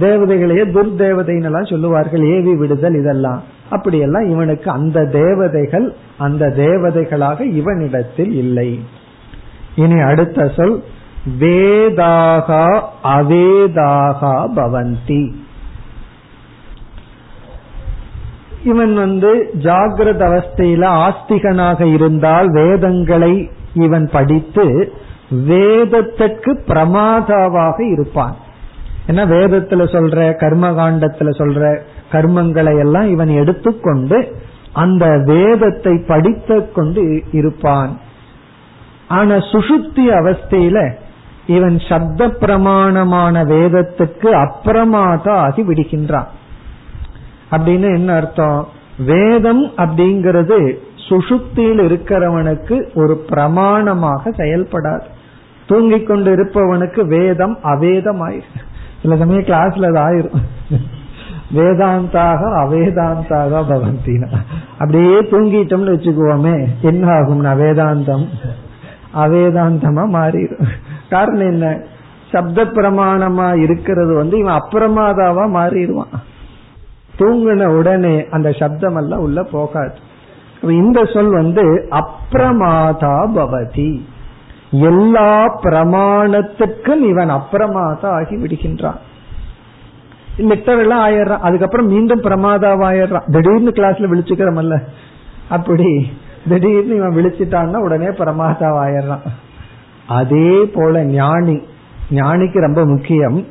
[0.00, 2.24] தேவதைகளையே துர்தேவதைன்னெல்லாம் சொல்லுவார்கள்.
[2.24, 3.42] ஏவி விடுதல் இதெல்லாம்.
[3.70, 5.86] அப்படியெல்லாம் இவனுக்கு அந்த தேவதைகள்
[6.18, 8.70] அந்த தேவதைகளாக இவனிடத்தில் இல்லை.
[9.74, 10.82] இனி அடுத்த சொல்
[11.40, 12.64] வேதாகா
[13.16, 15.22] அவேதாகா பவந்தி.
[18.64, 24.92] இவன் வந்து ஜாகிரத அவஸ்தையில ஆஸ்திகனாக இருந்தால் வேதங்களை இவன் படித்து
[25.30, 28.36] வேதத்திற்கு பிரமாதாவாக இருப்பான்.
[29.06, 31.80] ஏன்னா வேதத்துல சொல்ற கர்மகாண்டத்துல சொல்ற
[32.12, 34.36] கர்மங்களை எல்லாம் இவன் எடுத்துக்கொண்டு
[34.72, 38.00] அந்த வேதத்தை படித்து கொண்டு இருப்பான்.
[39.08, 40.92] ஆனா சுசுப்தி அவஸ்தையில
[41.46, 46.26] இவன் சப்த பிரமாணமான வேதத்துக்கு அப்பிரமாதா ஆகி விடுகின்றான்.
[47.50, 48.68] அப்படின்னு என்ன அர்த்தம்?
[49.06, 50.74] வேதம் அப்படிங்கிறது
[51.08, 55.02] சுசுப்தியில் இருக்கிறவனுக்கு ஒரு பிரமாணமாக செயல்படாது.
[55.66, 58.50] தூங்கிக் கொண்டு இருப்பவனுக்கு வேதம் அவேதமாயிரு
[59.02, 60.42] சில சமயம் கிளாஸ்ல அது ஆயிரும்.
[61.56, 64.28] வேதாந்தாக அவேதாந்தாக பவந்தினா.
[64.72, 68.26] அப்படியே தூங்கிட்டோம்னு வச்சுக்குவோமே என்ன ஆகும்னா வேதாந்தம்?
[69.16, 70.66] அவேதாந்தமா மாறிடும்
[71.10, 71.80] காரணம் என்ன?
[72.32, 76.16] சப்த பிரமாணமா இருக்கிறது வந்து இவன் அப்பிரமாதாவா மாறிடுவான்.
[77.18, 79.94] தூங்கின உடனே அந்த சப்தம் எல்லாம் உள்ள போகாது.
[80.62, 84.00] இந்த சொல் வந்து அப்பிரமாதா பவதி.
[84.70, 88.96] எல்லா பிரமாணத்துக்கும் இவன் அப்பிரமாதா ஆகி விடுகின்றான்.
[90.38, 91.38] லிட்டர் எல்லாம் ஆயிடுறான்.
[91.38, 94.82] அதுக்கப்புறம் மீண்டும் பிரமாதாவாயிடுறான் திடீர்னு கிளாஸ்ல விழிச்சுக்கிறமல்ல.
[95.48, 96.12] அப்படி
[96.48, 99.24] திடீர்னு இவன் விழிச்சிட்டான்னா உடனே பிரமாதாவாயிடுறான்
[100.08, 101.62] அதே போல ஞானி.
[102.10, 103.46] ஞானிக்கு ரொம்ப முக்கியம்.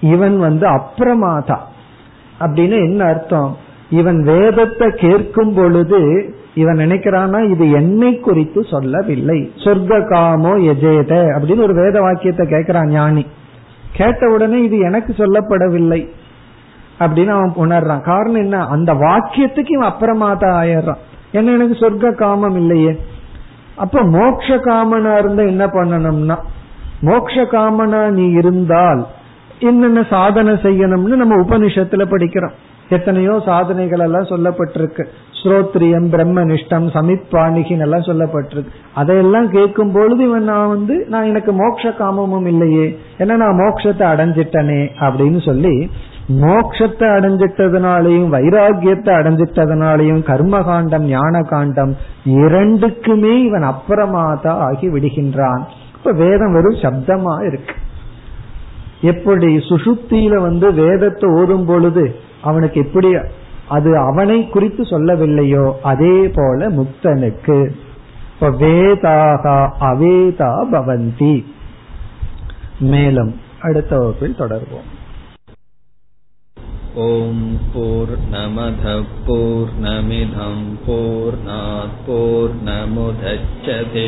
[0.00, 1.58] இவன் வந்து அப்பிரமாதா
[2.46, 3.56] அப்படின்னு என்ன அர்த்தம்?
[3.90, 9.52] இவன் வேதத்தை கேட்கும் பொழுது இவன் நினைக்கிறானா இது என்னை குறித்து சொல்லவில்லை.
[9.56, 13.26] சொர்க்க காமோ எஜேத அப்படின்னு ஒரு வேத வாக்கியத்தை கேட்கிறான் ஞானி.
[13.92, 16.08] கேட்ட உடனே இது எனக்கு சொல்லப்படவில்லை
[16.98, 18.00] அப்படின்னு அவன் உணர்றான்.
[18.00, 18.66] காரணம் என்ன?
[18.66, 21.02] அந்த வாக்கியத்துக்கு இவன் அப்புறமாதான் ஆயிடுறான்.
[21.32, 23.00] என்ன எனக்கு சொர்க்க காமம் இல்லையே?
[23.76, 26.36] அப்ப மோக்ஷ காமனா இருந்தா என்ன பண்ணணும்னா
[27.00, 29.06] மோக்ஷ காமனா நீ இருந்தால்
[29.70, 32.54] என்னென்ன சாதனை செய்யணும்னு நம்ம உபனிஷத்துல படிக்கிறோம்.
[32.88, 35.04] எத்தனையோ சாதனைகள் எல்லாம் சொல்லப்பட்டிருக்கு.
[35.38, 38.72] ஸ்ரோத்ரியம் பிரம்மனிஷ்டம் சமிப்பாணிகின் எல்லாம் சொல்லப்பட்டிருக்கு.
[38.94, 42.86] அதையெல்லாம் கேட்கும் பொழுது இவன் நான் வந்து நான் எனக்கு மோட்ச காமமும் இல்லையே.
[43.18, 45.74] ஏன்னா நான் மோட்சத்தை அடைஞ்சிட்டனே அப்படின்னு சொல்லி
[46.42, 51.92] மோட்சத்தை அடைஞ்சிட்டதுனாலையும் வைராகியத்தை அடைஞ்சிட்டதுனாலையும் கர்மகாண்டம் ஞான காண்டம்
[52.44, 55.64] இரண்டுக்குமே இவன் அப்புறமாதா ஆகி விடுகின்றான்
[55.96, 57.74] இப்ப வேதம் வெறும் சப்தமா இருக்கு.
[59.03, 63.15] எப்படி சுசுப்தியில வந்து வேதத்தை ஓதும் பொழுது அவனுக்கு எப்படி
[63.69, 67.71] அது அவனை குறித்து சொல்லவில்லையோ அதே போல முக்தனுக்கு
[68.31, 71.45] இப்ப வேதாக அவேதா பவந்தி
[72.91, 74.97] மேலும் அடுத்த வகுப்பில் தொடர்வோம்
[76.99, 77.41] ॐ
[77.73, 84.07] पूर्णमधः पूर्णमिधं पूर्णात् पूर्णमुदच्छते